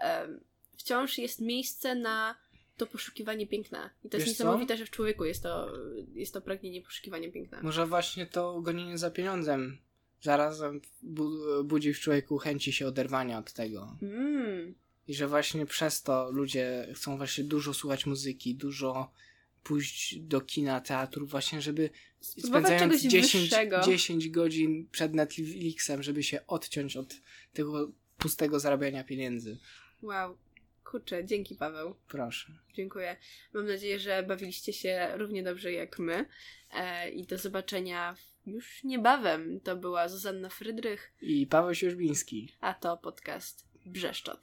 em, 0.01 0.43
wciąż 0.77 1.17
jest 1.17 1.41
miejsce 1.41 1.95
na 1.95 2.35
to 2.77 2.87
poszukiwanie 2.87 3.47
piękna. 3.47 3.89
I 4.03 4.09
to 4.09 4.17
jest 4.17 4.27
Wiesz 4.27 4.37
co? 4.37 4.43
niesamowite, 4.43 4.77
że 4.77 4.85
w 4.85 4.89
człowieku 4.89 5.25
jest 5.25 5.43
to, 5.43 5.73
jest 6.13 6.33
to 6.33 6.41
pragnienie 6.41 6.81
poszukiwania 6.81 7.31
piękna. 7.31 7.59
Może 7.61 7.87
właśnie 7.87 8.25
to 8.25 8.61
gonienie 8.61 8.97
za 8.97 9.11
pieniądzem 9.11 9.77
zarazem 10.21 10.81
bu- 11.01 11.63
budzi 11.63 11.93
w 11.93 11.99
człowieku 11.99 12.37
chęci 12.37 12.73
się 12.73 12.87
oderwania 12.87 13.37
od 13.39 13.53
tego. 13.53 13.97
Mm, 14.01 14.75
I 15.07 15.13
że 15.13 15.27
właśnie 15.27 15.65
przez 15.65 16.01
to 16.03 16.31
ludzie 16.31 16.87
chcą 16.95 17.17
właśnie 17.17 17.43
dużo 17.43 17.73
słuchać 17.73 18.05
muzyki, 18.05 18.55
dużo 18.55 19.11
pójść 19.63 20.19
do 20.19 20.41
kina, 20.41 20.81
teatru, 20.81 21.27
właśnie 21.27 21.61
żeby 21.61 21.89
Spróbować 22.19 22.63
spędzając 22.65 22.93
czegoś 22.93 23.11
10, 23.11 23.43
wyższego. 23.43 23.81
10 23.85 24.29
godzin 24.29 24.87
przed 24.91 25.13
Netflixem, 25.13 26.03
żeby 26.03 26.23
się 26.23 26.47
odciąć 26.47 26.97
od 26.97 27.15
tego 27.53 27.91
pustego 28.17 28.59
zarabiania 28.59 29.03
pieniędzy. 29.03 29.57
wow. 30.01 30.37
Kurczę, 30.93 31.25
dzięki 31.25 31.55
Paweł. 31.55 31.95
Proszę. 32.07 32.51
Dziękuję. 32.73 33.15
Mam 33.53 33.67
nadzieję, 33.67 33.99
że 33.99 34.23
bawiliście 34.23 34.73
się 34.73 35.09
równie 35.17 35.43
dobrze 35.43 35.71
jak 35.71 35.99
my. 35.99 36.25
E, 36.71 37.09
I 37.09 37.25
do 37.25 37.37
zobaczenia 37.37 38.15
już 38.45 38.83
niebawem. 38.83 39.59
To 39.59 39.75
była 39.75 40.09
Zuzanna 40.09 40.49
Frydrych, 40.49 41.13
I 41.21 41.47
Paweł 41.47 41.75
Sierzbiński. 41.75 42.55
a 42.61 42.73
to 42.73 42.97
podcast 42.97 43.67
Brzeszczot. 43.85 44.39